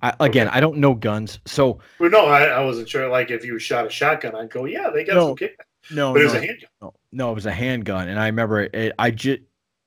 I, 0.00 0.14
again, 0.20 0.46
Okay. 0.48 0.56
I 0.56 0.60
don't 0.60 0.78
know 0.78 0.94
guns, 0.94 1.40
so 1.44 1.80
Well, 1.98 2.10
no, 2.10 2.26
I, 2.26 2.44
I 2.44 2.64
wasn't 2.64 2.88
sure. 2.88 3.08
Like 3.08 3.30
if 3.30 3.44
you 3.44 3.58
shot 3.58 3.86
a 3.86 3.90
shotgun, 3.90 4.34
I'd 4.34 4.50
go, 4.50 4.64
yeah, 4.64 4.90
they 4.90 5.04
got 5.04 5.14
No. 5.14 5.26
some 5.28 5.36
kickback. 5.36 5.66
no, 5.90 6.12
But 6.12 6.22
it 6.22 6.24
was 6.24 6.32
no, 6.34 6.38
a 6.38 6.42
handgun. 6.42 6.68
no, 6.80 6.94
no, 7.12 7.30
it 7.32 7.34
was 7.34 7.46
a 7.46 7.52
handgun, 7.52 8.08
and 8.08 8.18
I 8.18 8.26
remember 8.26 8.62
it. 8.72 8.92
I 8.98 9.10
just 9.10 9.40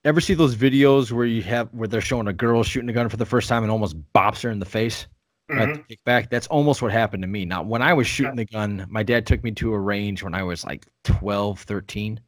ever 0.03 0.19
see 0.21 0.33
those 0.33 0.55
videos 0.55 1.11
where 1.11 1.25
you 1.25 1.41
have 1.43 1.69
where 1.73 1.87
they're 1.87 2.01
showing 2.01 2.27
a 2.27 2.33
girl 2.33 2.63
shooting 2.63 2.89
a 2.89 2.93
gun 2.93 3.07
for 3.09 3.17
the 3.17 3.25
first 3.25 3.47
time 3.49 3.63
and 3.63 3.71
almost 3.71 3.95
bops 4.13 4.41
her 4.43 4.49
in 4.49 4.59
the 4.59 4.65
face. 4.65 5.07
At 5.51 5.69
Mhm. 5.69 5.87
the 5.87 5.95
kickback. 5.97 6.29
That's 6.29 6.47
almost 6.47 6.81
what 6.81 6.91
happened 6.91 7.23
to 7.23 7.27
me. 7.27 7.45
Now, 7.45 7.61
when 7.63 7.81
I 7.81 7.93
was 7.93 8.07
shooting 8.07 8.35
the 8.35 8.45
gun, 8.45 8.85
my 8.89 9.03
dad 9.03 9.25
took 9.25 9.43
me 9.43 9.51
to 9.51 9.73
a 9.73 9.79
range 9.79 10.23
when 10.23 10.33
I 10.33 10.43
was 10.43 10.63
like 10.65 10.85
12, 11.03 11.59
13, 11.61 12.19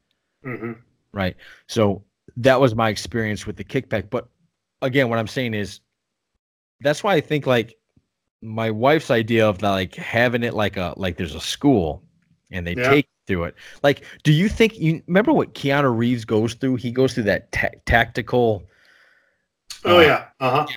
Mhm. 0.46 0.78
right? 1.12 1.36
So 1.68 2.04
that 2.38 2.60
was 2.60 2.76
my 2.76 2.90
experience 2.90 3.46
with 3.48 3.56
the 3.58 3.64
kickback. 3.64 4.10
But 4.10 4.28
again, 4.82 5.10
what 5.10 5.20
I'm 5.20 5.28
saying 5.28 5.54
is 5.54 5.80
that's 6.82 7.04
why 7.04 7.14
I 7.16 7.22
think 7.22 7.46
like 7.48 7.76
my 8.42 8.70
wife's 8.72 9.10
idea 9.12 9.48
of 9.48 9.62
like 9.62 9.96
having 9.96 10.44
it 10.44 10.54
like 10.54 10.76
a 10.76 10.94
like 10.98 11.16
there's 11.18 11.36
a 11.36 11.40
school 11.40 12.04
and 12.52 12.68
they 12.68 12.76
Yeah. 12.76 12.90
take 12.90 13.08
through 13.26 13.46
it. 13.46 13.56
Like, 13.84 14.04
do 14.24 14.34
you 14.34 14.50
think 14.50 14.78
you 14.78 15.02
remember 15.08 15.32
what 15.32 15.54
Keanu 15.54 15.96
Reeves 15.96 16.26
goes 16.26 16.56
through? 16.56 16.76
He 16.76 16.92
goes 16.92 17.14
through 17.14 17.24
that 17.24 17.52
ta- 17.54 17.70
tactical 17.86 18.64
Oh 19.86 19.98
Uh, 19.98 20.02
yeah. 20.02 20.26
Uh 20.40 20.66
huh. 20.66 20.68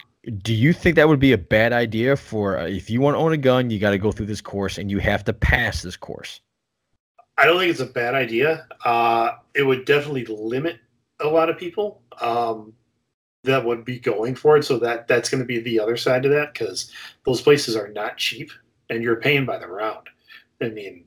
Do 0.42 0.52
you 0.54 0.72
think 0.72 0.96
that 0.96 1.08
would 1.08 1.20
be 1.20 1.32
a 1.32 1.38
bad 1.38 1.72
idea 1.72 2.16
for 2.16 2.58
uh, 2.58 2.66
if 2.66 2.90
you 2.90 3.00
want 3.00 3.14
to 3.14 3.18
own 3.18 3.32
a 3.32 3.36
gun 3.36 3.70
you 3.70 3.78
got 3.78 3.90
to 3.90 3.98
go 3.98 4.10
through 4.12 4.26
this 4.26 4.40
course 4.40 4.76
and 4.78 4.90
you 4.90 4.98
have 4.98 5.22
to 5.24 5.32
pass 5.32 5.82
this 5.82 5.96
course 5.96 6.40
I 7.38 7.44
don't 7.44 7.58
think 7.58 7.70
it's 7.70 7.80
a 7.80 7.84
bad 7.86 8.14
idea. 8.14 8.66
Uh, 8.82 9.32
it 9.54 9.62
would 9.62 9.84
definitely 9.84 10.24
limit 10.24 10.78
a 11.20 11.26
lot 11.26 11.50
of 11.50 11.58
people. 11.58 12.00
Um, 12.18 12.72
that 13.44 13.62
would 13.62 13.84
be 13.84 13.98
going 13.98 14.34
for 14.34 14.56
it. 14.56 14.62
So 14.64 14.78
that 14.78 15.06
that's 15.06 15.28
going 15.28 15.42
to 15.42 15.46
be 15.46 15.60
the 15.60 15.78
other 15.78 15.98
side 15.98 16.24
of 16.24 16.30
that 16.32 16.54
because 16.54 16.90
those 17.26 17.42
places 17.42 17.76
are 17.76 17.88
not 17.88 18.16
cheap, 18.16 18.50
and 18.88 19.02
you're 19.02 19.20
paying 19.20 19.44
by 19.44 19.58
the 19.58 19.68
round. 19.68 20.06
I 20.62 20.70
mean, 20.70 21.04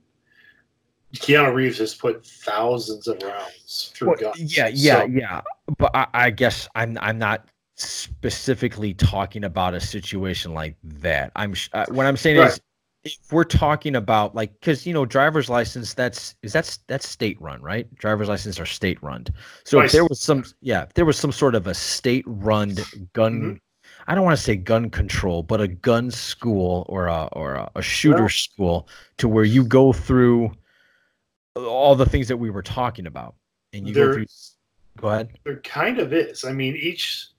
Keanu 1.15 1.51
Reeves 1.51 1.79
has 1.79 1.95
put 1.95 2.23
thousands 2.23 3.08
of 3.08 3.19
rounds 3.23 3.91
through 3.95 4.10
Well, 4.10 4.17
guns. 4.17 4.55
yeah, 4.55 4.67
yeah, 4.71 4.99
So- 4.99 5.05
yeah. 5.08 5.41
But 5.79 5.95
I, 5.95 6.08
I 6.13 6.29
guess 6.29 6.69
I'm 6.75 6.95
I'm 7.01 7.17
not 7.17 7.47
specifically 7.82 8.94
talking 8.94 9.44
about 9.44 9.74
a 9.74 9.80
situation 9.80 10.54
like 10.54 10.76
that. 10.84 11.32
I'm 11.36 11.54
uh, 11.74 11.86
what 11.89 12.06
I'm 12.06 12.18
saying 12.18 12.38
Right. 12.38 12.48
is 12.52 12.62
if 13.06 13.32
we're 13.32 13.46
talking 13.46 13.96
about 13.96 14.36
like 14.36 14.52
because 14.60 14.86
you 14.86 14.94
know 14.94 15.06
driver's 15.06 15.50
license 15.50 15.94
that's 15.94 16.36
is 16.44 16.52
that's 16.52 16.80
that's 16.88 17.08
state 17.08 17.39
run 17.42 17.62
right 17.62 17.88
driver's 17.96 18.28
license 18.28 18.60
are 18.60 18.65
state 18.65 19.02
run 19.02 19.26
so 19.63 19.80
if 19.80 19.94
there 19.94 20.04
was 20.04 20.20
some 20.20 20.44
yeah 20.62 20.84
if 20.84 20.94
there 20.96 21.06
was 21.06 21.18
some 21.18 21.32
sort 21.32 21.56
of 21.56 21.65
a 21.68 21.74
state 21.74 22.26
run 22.28 22.76
gun 23.13 23.42
Mhm. 23.42 23.60
i 24.08 24.13
don't 24.15 24.26
want 24.26 24.38
to 24.38 24.44
say 24.44 24.58
gun 24.58 24.89
control 24.89 25.44
but 25.44 25.62
a 25.62 25.68
gun 25.70 26.12
school 26.12 26.86
or 26.89 27.08
a 27.08 27.30
or 27.32 27.54
a, 27.54 27.72
a 27.76 27.82
shooter 27.82 28.28
school 28.28 28.89
to 29.15 29.30
where 29.30 29.46
you 29.46 29.63
go 29.63 29.94
through 29.94 30.52
all 31.56 31.96
the 31.96 32.06
things 32.06 32.28
that 32.28 32.36
we 32.38 32.50
were 32.50 32.62
talking 32.62 33.08
about 33.08 33.34
and 33.72 33.88
you 33.88 33.94
go 33.94 34.12
through 34.12 34.26
go 34.98 35.08
ahead 35.08 35.30
There 35.46 35.56
kind 35.62 36.00
of 36.00 36.12
is. 36.12 36.44
I 36.44 36.52
mean, 36.52 36.76
each 36.76 37.30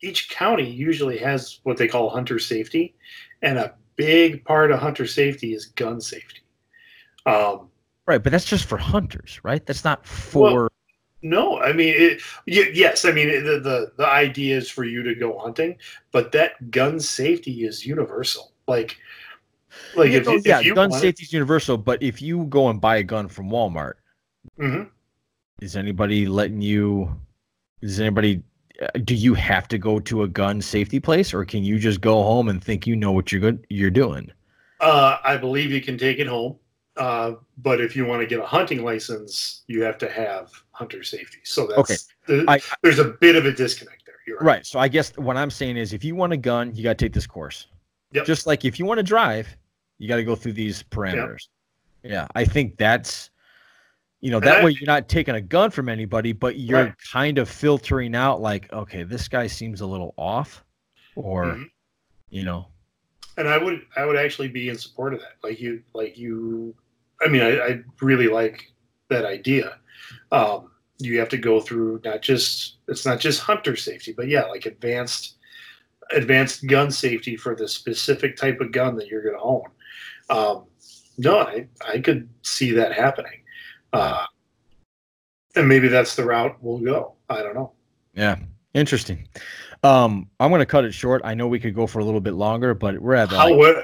each 0.00 0.30
county 0.30 0.68
usually 0.68 1.18
has 1.18 1.60
what 1.64 1.76
they 1.76 1.88
call 1.88 2.10
hunter 2.10 2.38
safety, 2.38 2.94
and 3.42 3.58
a 3.58 3.74
big 3.96 4.44
part 4.44 4.70
of 4.70 4.78
hunter 4.80 5.06
safety 5.06 5.54
is 5.54 5.66
gun 5.66 6.00
safety. 6.00 6.40
Um, 7.26 7.68
right 8.06 8.22
but 8.22 8.32
that's 8.32 8.46
just 8.46 8.64
for 8.64 8.78
hunters 8.78 9.38
right 9.44 9.66
that's 9.66 9.84
not 9.84 10.06
for 10.06 10.70
no, 11.20 11.58
I 11.58 11.72
mean, 11.72 11.94
it, 11.96 12.20
y- 12.46 12.70
yes, 12.72 13.04
I 13.04 13.10
mean 13.12 13.28
the, 13.28 13.58
the 13.58 13.92
the 13.96 14.06
idea 14.06 14.56
is 14.56 14.70
for 14.70 14.84
you 14.84 15.02
to 15.02 15.14
go 15.16 15.36
hunting, 15.38 15.76
but 16.12 16.30
that 16.32 16.70
gun 16.70 17.00
safety 17.00 17.64
is 17.64 17.84
universal. 17.84 18.52
Like, 18.68 18.96
like 19.94 20.12
Yeah, 20.12 20.18
if, 20.20 20.28
if 20.28 20.44
yeah 20.46 20.74
gun 20.74 20.92
safety 20.92 21.24
is 21.24 21.32
universal 21.32 21.76
but 21.76 22.02
if 22.02 22.22
you 22.22 22.44
go 22.44 22.68
and 22.68 22.80
buy 22.80 22.96
a 22.96 23.02
gun 23.02 23.28
from 23.28 23.50
walmart 23.50 23.94
Mhm. 24.58 24.88
is 25.60 25.76
anybody 25.76 26.26
letting 26.26 26.60
you 26.60 27.20
is 27.82 28.00
anybody 28.00 28.42
do 29.04 29.14
you 29.14 29.34
have 29.34 29.66
to 29.68 29.78
go 29.78 29.98
to 29.98 30.22
a 30.22 30.28
gun 30.28 30.60
safety 30.62 31.00
place 31.00 31.34
or 31.34 31.44
can 31.44 31.64
you 31.64 31.78
just 31.78 32.00
go 32.00 32.22
home 32.22 32.48
and 32.48 32.62
think 32.62 32.86
you 32.86 32.94
know 32.94 33.10
what 33.12 33.32
you're 33.32 33.40
good 33.40 33.64
you're 33.68 33.90
doing 33.90 34.30
Uh, 34.80 35.18
I 35.24 35.36
believe 35.36 35.72
you 35.72 35.80
can 35.80 35.98
take 35.98 36.20
it 36.20 36.28
home, 36.28 36.56
uh, 36.96 37.32
but 37.56 37.80
if 37.80 37.96
you 37.96 38.06
want 38.06 38.20
to 38.22 38.26
get 38.28 38.38
a 38.38 38.46
hunting 38.46 38.84
license, 38.84 39.62
you 39.66 39.82
have 39.82 39.98
to 39.98 40.08
have 40.08 40.52
hunter 40.70 41.02
safety. 41.02 41.38
So 41.42 41.66
that's 41.66 41.78
Okay. 41.80 41.96
the- 42.26 42.44
I- 42.48 42.60
there's 42.84 43.00
a 43.00 43.04
bit 43.24 43.34
of 43.34 43.44
a 43.46 43.50
disconnect 43.52 44.06
there. 44.06 44.14
You're 44.26 44.38
right. 44.38 44.46
right 44.58 44.66
so 44.66 44.78
i 44.78 44.86
guess 44.88 45.12
what 45.16 45.36
i'm 45.38 45.50
saying 45.50 45.76
is 45.78 45.92
if 45.92 46.04
you 46.04 46.14
want 46.14 46.32
a 46.32 46.36
gun 46.36 46.74
you 46.76 46.82
got 46.84 46.96
to 46.98 47.04
take 47.06 47.12
this 47.14 47.26
course 47.26 47.66
Yep. 48.12 48.26
just 48.26 48.46
like 48.46 48.64
if 48.64 48.78
you 48.78 48.84
want 48.84 48.98
to 48.98 49.02
drive 49.02 49.48
you 49.98 50.06
got 50.06 50.16
to 50.16 50.24
go 50.24 50.36
through 50.36 50.52
these 50.52 50.82
parameters 50.84 51.48
yeah 52.04 52.26
i 52.36 52.44
think 52.44 52.76
that's 52.76 53.30
you 54.20 54.30
know 54.30 54.40
that 54.40 54.58
I- 54.60 54.64
way 54.64 54.70
you're 54.72 54.86
not 54.86 55.08
taking 55.08 55.34
a 55.36 55.40
gun 55.40 55.70
from 55.70 55.88
anybody 55.88 56.32
but 56.32 56.58
you're 56.58 56.84
Right. 56.86 56.94
kind 57.12 57.38
of 57.38 57.48
filtering 57.48 58.14
out 58.14 58.40
like 58.40 58.72
okay 58.72 59.02
this 59.04 59.28
guy 59.28 59.46
seems 59.46 59.80
a 59.80 59.86
little 59.86 60.14
off 60.16 60.64
or 61.14 61.44
Mhm. 61.46 61.70
you 62.30 62.44
know 62.44 62.68
And 63.36 63.48
I 63.48 63.56
would 63.58 63.82
I 63.96 64.04
would 64.04 64.16
actually 64.16 64.48
be 64.48 64.68
in 64.68 64.76
support 64.76 65.14
of 65.14 65.20
that. 65.20 65.36
Like 65.44 65.60
you 65.60 65.82
like 65.94 66.18
you. 66.18 66.74
I 67.24 67.28
mean, 67.28 67.42
I, 67.42 67.50
I 67.68 67.80
really 68.00 68.26
like 68.26 68.72
that 69.10 69.24
idea. 69.24 69.78
Um, 70.32 70.72
you 70.98 71.20
have 71.20 71.28
to 71.28 71.38
go 71.38 71.60
through 71.60 72.00
not 72.04 72.20
just 72.20 72.78
it's 72.88 73.06
not 73.06 73.20
just 73.20 73.40
hunter 73.40 73.76
safety, 73.76 74.12
but 74.12 74.26
yeah, 74.26 74.42
like 74.46 74.66
advanced 74.66 75.36
advanced 76.10 76.66
gun 76.66 76.90
safety 76.90 77.36
for 77.36 77.54
the 77.54 77.68
specific 77.68 78.36
type 78.36 78.60
of 78.60 78.72
gun 78.72 78.96
that 78.96 79.06
you're 79.06 79.22
going 79.22 79.36
to 79.36 79.40
own. 79.42 79.64
Um, 80.30 80.64
no, 81.18 81.38
I 81.38 81.68
I 81.86 82.00
could 82.00 82.28
see 82.42 82.72
that 82.72 82.92
happening, 82.92 83.40
uh, 83.92 84.24
and 85.56 85.68
maybe 85.68 85.88
that's 85.88 86.16
the 86.16 86.24
route 86.24 86.56
we'll 86.60 86.78
go. 86.78 87.14
I 87.28 87.42
don't 87.42 87.54
know. 87.54 87.72
Yeah, 88.14 88.36
interesting. 88.74 89.28
Um, 89.82 90.28
I'm 90.40 90.50
gonna 90.50 90.66
cut 90.66 90.84
it 90.84 90.92
short. 90.92 91.22
I 91.24 91.34
know 91.34 91.46
we 91.46 91.60
could 91.60 91.74
go 91.74 91.86
for 91.86 92.00
a 92.00 92.04
little 92.04 92.20
bit 92.20 92.34
longer, 92.34 92.74
but 92.74 92.98
we're 92.98 93.14
at 93.14 93.32
like, 93.32 93.54
would? 93.54 93.76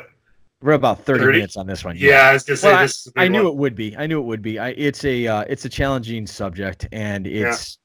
we're 0.60 0.72
about 0.72 1.04
30, 1.04 1.20
30? 1.20 1.32
minutes 1.38 1.56
on 1.56 1.66
this 1.66 1.84
one. 1.84 1.96
Yeah, 1.96 2.28
I 2.28 2.32
was 2.32 2.44
gonna 2.44 2.56
say 2.56 2.72
Well, 2.72 2.82
this. 2.82 3.06
Is 3.06 3.12
I 3.16 3.28
knew 3.28 3.48
it 3.48 3.54
would 3.56 3.74
be. 3.74 3.96
I 3.96 4.06
knew 4.06 4.18
it 4.18 4.24
would 4.24 4.42
be. 4.42 4.58
I, 4.58 4.70
it's 4.70 5.04
a 5.04 5.26
uh, 5.26 5.44
it's 5.48 5.64
a 5.64 5.68
challenging 5.68 6.26
subject, 6.26 6.88
and 6.92 7.26
Yeah. 7.26 7.50
it's 7.50 7.78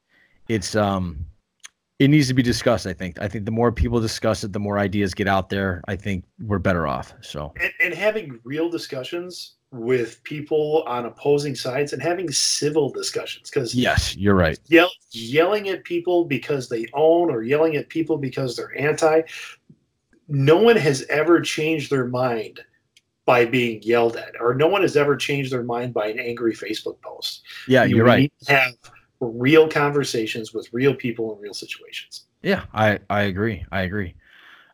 it's 0.48 0.76
um 0.76 1.26
it 2.00 2.08
needs 2.10 2.28
to 2.30 2.34
be 2.34 2.42
discussed. 2.42 2.88
I 2.88 2.94
think. 2.94 3.22
I 3.22 3.28
think 3.28 3.46
the 3.46 3.52
more 3.52 3.72
people 3.72 4.00
discuss 4.00 4.44
it, 4.44 4.54
the 4.54 4.60
more 4.60 4.80
ideas 4.80 5.14
get 5.14 5.28
out 5.28 5.50
there. 5.50 5.84
I 5.88 5.96
think 5.96 6.26
we're 6.40 6.60
better 6.60 6.88
off. 6.88 7.14
So 7.22 7.54
and, 7.62 7.72
and 7.84 7.94
having 7.94 8.40
real 8.44 8.70
discussions 8.70 9.56
with 9.72 10.24
people 10.24 10.84
on 10.88 11.06
opposing 11.06 11.54
sides 11.56 11.94
and 11.94 12.02
having 12.02 12.32
civil 12.32 12.90
discussions 12.90 13.50
because 13.52 13.76
yes, 13.76 14.16
you're 14.18 14.34
right. 14.34 14.60
yell, 14.68 14.90
yelling 15.12 15.70
at 15.70 15.84
people 15.84 16.26
because 16.26 16.68
they 16.70 16.88
own 16.94 17.30
or 17.30 17.44
yelling 17.44 17.76
at 17.76 17.88
people 17.90 18.18
because 18.18 18.56
they're 18.56 18.76
anti 18.80 19.22
no 20.28 20.58
one 20.58 20.76
has 20.76 21.04
ever 21.10 21.40
changed 21.42 21.92
their 21.92 22.06
mind 22.08 22.60
by 23.26 23.46
being 23.46 23.82
yelled 23.84 24.16
at 24.16 24.34
or 24.40 24.56
no 24.56 24.68
one 24.68 24.82
has 24.82 24.98
ever 24.98 25.16
changed 25.16 25.52
their 25.52 25.64
mind 25.64 25.94
by 25.94 26.08
an 26.08 26.20
angry 26.20 26.54
facebook 26.56 27.00
post 27.02 27.44
Yeah, 27.68 27.84
You 27.84 27.98
you're 27.98 28.06
right. 28.06 28.32
have 28.48 28.74
real 29.20 29.68
conversations 29.68 30.52
with 30.54 30.68
real 30.74 30.96
people 30.96 31.36
in 31.36 31.42
real 31.42 31.54
situations 31.54 32.26
Yeah, 32.42 32.64
I 32.74 33.00
I 33.10 33.24
agree. 33.24 33.66
I 33.72 33.82
agree. 33.82 34.16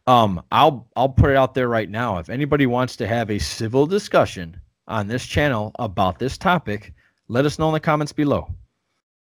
Um, 0.07 0.41
I'll 0.51 0.87
I'll 0.95 1.09
put 1.09 1.31
it 1.31 1.35
out 1.35 1.53
there 1.55 1.67
right 1.67 1.89
now. 1.89 2.19
If 2.19 2.29
anybody 2.29 2.67
wants 2.67 2.95
to 2.97 3.07
have 3.07 3.31
a 3.31 3.39
civil 3.39 3.87
discussion 3.87 4.59
on 4.87 5.07
this 5.07 5.25
channel 5.25 5.71
about 5.79 6.19
this 6.19 6.37
topic, 6.37 6.93
let 7.27 7.45
us 7.45 7.57
know 7.59 7.67
in 7.69 7.73
the 7.73 7.79
comments 7.79 8.11
below, 8.13 8.47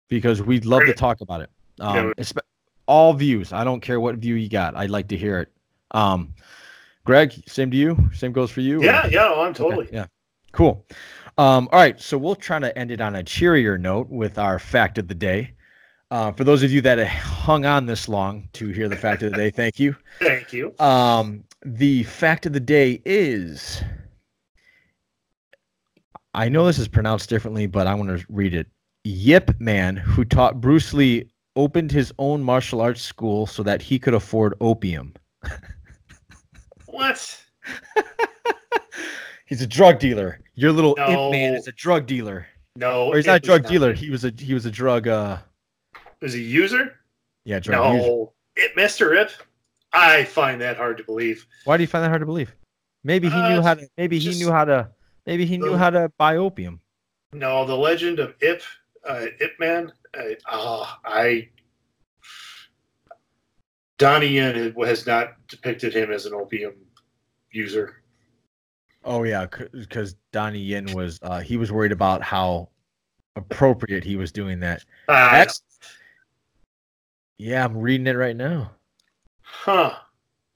because 0.07 0.41
we'd 0.41 0.65
love 0.65 0.85
to 0.85 0.93
talk 0.93 1.21
about 1.21 1.41
it. 1.41 1.49
Um, 1.79 2.13
Yeah. 2.17 2.31
all 2.87 3.13
views. 3.13 3.53
I 3.53 3.63
don't 3.63 3.81
care 3.81 3.99
what 3.99 4.15
view 4.15 4.35
you 4.35 4.49
got. 4.49 4.75
I'd 4.75 4.89
like 4.89 5.07
to 5.09 5.17
hear 5.17 5.39
it. 5.39 5.49
Um, 5.91 6.33
Greg, 7.05 7.33
same 7.47 7.71
to 7.71 7.77
you. 7.77 8.09
Same 8.13 8.31
goes 8.31 8.51
for 8.51 8.61
you. 8.61 8.79
or- 8.81 8.83
yeah 8.83 9.07
yeah 9.07 9.25
i'm 9.31 9.49
Okay, 9.49 9.53
totally 9.57 9.89
yeah. 9.91 10.05
Cool. 10.51 10.85
Um, 11.37 11.69
all 11.71 11.79
right. 11.79 11.99
So 12.01 12.17
we'll 12.17 12.35
try 12.35 12.57
to 12.59 12.75
end 12.77 12.89
it 12.91 12.99
on 13.01 13.15
a 13.15 13.23
cheerier 13.23 13.77
note 13.77 14.09
with 14.09 14.37
our 14.39 14.57
fact 14.59 14.97
of 14.97 15.07
the 15.07 15.13
day. 15.15 15.53
Uh, 16.11 16.31
for 16.31 16.43
those 16.43 16.63
of 16.63 16.71
you 16.71 16.81
that 16.81 17.05
hung 17.07 17.65
on 17.65 17.85
this 17.85 18.09
long 18.09 18.49
to 18.53 18.69
hear 18.69 18.89
the 18.89 18.95
fact 18.95 19.21
of 19.21 19.31
the 19.31 19.37
day, 19.37 19.49
thank 19.51 19.79
you. 19.79 19.95
thank 20.19 20.51
you 20.51 20.73
Um, 20.79 21.43
the 21.63 22.03
fact 22.03 22.45
of 22.47 22.53
the 22.53 22.59
day 22.59 22.99
is 23.05 23.83
I 26.33 26.49
know 26.49 26.65
this 26.65 26.79
is 26.79 26.87
pronounced 26.87 27.29
differently, 27.29 27.67
but 27.67 27.87
I 27.87 27.93
want 27.95 28.09
to 28.17 28.25
read 28.29 28.53
it. 28.53 28.67
Yip 29.03 29.59
Man, 29.59 29.95
who 29.95 30.25
taught 30.25 30.61
Bruce 30.61 30.93
Lee, 30.93 31.29
opened 31.55 31.91
his 31.91 32.13
own 32.19 32.43
martial 32.43 32.81
arts 32.81 33.01
school 33.01 33.47
so 33.47 33.63
that 33.63 33.81
he 33.81 33.97
could 33.97 34.13
afford 34.13 34.53
opium. 34.61 35.13
what 36.85 37.41
He's 39.47 39.61
a 39.61 39.67
drug 39.67 39.99
dealer. 39.99 40.41
Your 40.53 40.71
little 40.71 40.93
Ip 40.99 41.31
Man 41.31 41.55
is 41.55 41.67
a 41.67 41.71
drug 41.71 42.05
dealer. 42.05 42.45
no 42.75 43.07
Or 43.07 43.15
he's 43.15 43.25
not 43.25 43.37
a 43.37 43.39
drug 43.39 43.65
dealer. 43.65 43.93
He 43.93 44.09
was 44.09 44.23
a 44.23 44.31
he 44.37 44.53
was 44.53 44.65
a 44.65 44.71
drug 44.71 45.07
uh 45.07 45.39
is 46.21 46.33
he 46.33 46.43
user 46.43 46.95
yeah, 47.45 47.59
drug 47.59 47.95
user. 47.95 48.07
No, 48.07 48.33
it, 48.55 48.75
Mr. 48.75 49.09
Rip. 49.09 49.31
I 49.91 50.23
find 50.25 50.61
that 50.61 50.77
hard 50.77 50.97
to 50.97 51.03
believe. 51.03 51.47
Why 51.63 51.77
do 51.77 51.83
you 51.83 51.87
find 51.87 52.03
that 52.03 52.09
hard 52.09 52.21
to 52.21 52.27
believe? 52.27 52.53
Maybe 53.03 53.27
he 53.27 53.35
Uh, 53.35 53.55
knew 53.55 53.61
how 53.63 53.73
to 53.73 53.87
maybe 53.97 54.19
he 54.19 54.35
knew 54.37 54.51
how 54.51 54.65
to 54.65 54.89
maybe 55.29 55.45
he 55.45 55.57
knew 55.57 55.71
the- 55.71 55.77
how 55.77 55.89
to 55.91 56.11
buy 56.17 56.37
opium. 56.37 56.81
No, 57.31 57.63
the 57.63 57.77
legend 57.77 58.19
of 58.19 58.33
Ip, 58.41 58.63
uh, 59.07 59.27
Ip 59.39 59.59
Man. 59.59 59.91
Uh, 60.17 60.23
ah, 60.47 60.99
I. 61.05 61.49
Donnie 63.99 64.27
Yen 64.27 64.73
has 64.85 65.05
not 65.05 65.35
depicted 65.47 65.93
him 65.93 66.11
as 66.11 66.25
an 66.25 66.33
opium 66.33 66.73
user. 67.51 68.01
Oh 69.03 69.23
yeah, 69.23 69.45
because 69.71 70.15
Donnie 70.31 70.59
Yen 70.59 70.91
was 70.93 71.19
uh, 71.21 71.39
he 71.39 71.57
was 71.57 71.71
worried 71.71 71.91
about 71.91 72.21
how 72.23 72.69
appropriate 73.35 74.03
he 74.03 74.15
was 74.15 74.31
doing 74.31 74.59
that. 74.61 74.83
Uh, 75.07 75.31
That's 75.31 75.61
yeah, 77.37 77.63
I'm 77.63 77.77
reading 77.77 78.07
it 78.07 78.17
right 78.17 78.35
now. 78.35 78.71
huh. 79.41 79.93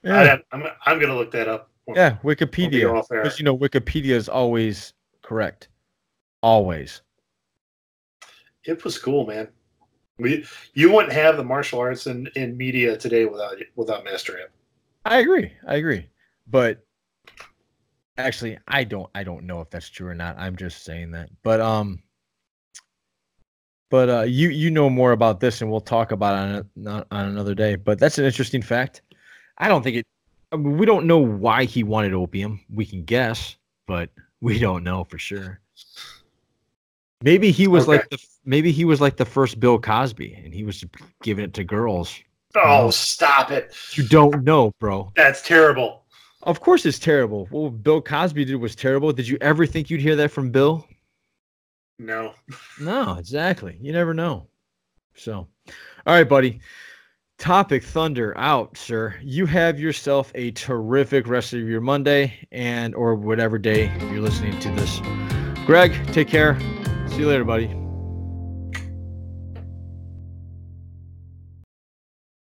Yeah, 0.03 0.38
I, 0.51 0.55
am 0.55 0.67
I'm 0.86 0.99
gonna 0.99 1.15
look 1.15 1.32
that 1.32 1.47
up. 1.47 1.69
Yeah, 1.88 2.17
Wikipedia. 2.23 3.03
Because 3.09 3.39
you 3.39 3.45
know 3.45 3.57
Wikipedia 3.57 4.11
is 4.11 4.29
always 4.29 4.93
correct, 5.21 5.69
always. 6.41 7.01
It 8.65 8.84
was 8.84 8.97
cool, 8.97 9.25
man. 9.25 9.49
We 10.17 10.45
you 10.73 10.91
wouldn't 10.91 11.13
have 11.13 11.38
the 11.38 11.43
martial 11.43 11.79
arts 11.79 12.07
in, 12.07 12.27
in 12.36 12.55
media 12.55 12.97
today 12.97 13.25
without 13.25 13.55
without 13.75 14.03
Master 14.03 14.38
Ip. 14.38 14.51
I 15.05 15.19
agree. 15.19 15.51
I 15.67 15.75
agree. 15.75 16.09
But 16.47 16.86
actually, 18.17 18.57
I 18.67 18.84
don't. 18.84 19.09
I 19.15 19.23
don't 19.23 19.45
know 19.45 19.59
if 19.61 19.69
that's 19.69 19.89
true 19.89 20.07
or 20.07 20.15
not. 20.15 20.38
I'm 20.38 20.55
just 20.55 20.84
saying 20.84 21.11
that. 21.11 21.29
But 21.43 21.59
um, 21.59 22.03
But 23.89 24.09
uh, 24.09 24.21
you 24.21 24.49
you 24.49 24.71
know 24.71 24.89
more 24.89 25.11
about 25.11 25.39
this, 25.39 25.61
and 25.61 25.69
we'll 25.69 25.79
talk 25.79 26.11
about 26.11 26.65
it 26.65 26.88
on, 26.88 27.05
on 27.11 27.25
another 27.27 27.53
day. 27.53 27.75
But 27.75 27.99
that's 27.99 28.17
an 28.17 28.25
interesting 28.25 28.61
fact. 28.61 29.01
I 29.59 29.67
don't 29.67 29.84
think 29.84 29.97
it. 29.97 30.07
I 30.54 30.56
mean, 30.56 30.78
we 30.78 30.86
don't 30.86 31.08
know 31.08 31.18
why 31.18 31.66
he 31.66 31.84
wanted 31.84 32.14
opium. 32.14 32.62
We 32.72 32.86
can 32.86 33.04
guess, 33.04 33.58
but 33.88 34.10
we 34.41 34.60
don't 34.60 34.84
know 34.84 35.04
for 35.04 35.18
sure. 35.18 35.60
Maybe 37.24 37.51
he 37.51 37.68
was 37.68 37.84
Okay. 37.84 37.93
like 37.97 38.10
the 38.10 38.18
maybe 38.45 38.72
he 38.72 38.86
was 38.86 39.01
like 39.01 39.18
the 39.18 39.26
first 39.26 39.60
Bill 39.60 39.80
Cosby, 39.80 40.34
and 40.43 40.54
he 40.54 40.64
was 40.64 40.84
giving 41.22 41.45
it 41.45 41.54
to 41.56 41.64
girls. 41.64 42.14
Oh, 42.56 42.91
stop 42.91 43.49
it! 43.49 43.76
You 43.93 44.08
don't 44.08 44.43
know, 44.43 44.72
bro. 44.80 45.12
That's 45.16 45.41
terrible. 45.41 46.04
Of 46.43 46.60
course, 46.60 46.86
it's 46.86 46.99
terrible. 46.99 47.47
What 47.49 47.82
Bill 47.82 48.01
Cosby 48.01 48.45
did 48.45 48.56
was 48.58 48.76
terrible. 48.76 49.12
Did 49.14 49.28
you 49.28 49.38
ever 49.41 49.66
think 49.66 49.89
you'd 49.89 50.01
hear 50.01 50.18
that 50.18 50.30
from 50.32 50.51
Bill? 50.51 50.86
No. 51.97 52.34
No, 52.82 53.14
exactly. 53.18 53.78
You 53.82 53.93
never 53.93 54.14
know. 54.14 54.47
So, 55.16 55.47
all 56.06 56.14
right, 56.14 56.28
buddy. 56.28 56.60
Topic 57.38 57.84
Thunder 57.84 58.38
out, 58.38 58.77
sir. 58.77 59.15
You 59.21 59.45
have 59.47 59.79
yourself 59.79 60.31
a 60.36 60.51
terrific 60.51 61.27
rest 61.27 61.53
of 61.53 61.61
your 61.61 61.81
Monday 61.81 62.47
and 62.51 62.95
or 62.95 63.15
whatever 63.15 63.57
day 63.57 63.91
you're 64.11 64.21
listening 64.21 64.57
to 64.59 64.69
this. 64.71 65.01
Greg, 65.65 65.93
take 66.13 66.27
care. 66.29 66.57
See 67.07 67.17
you 67.17 67.27
later, 67.27 67.43
buddy. 67.43 67.82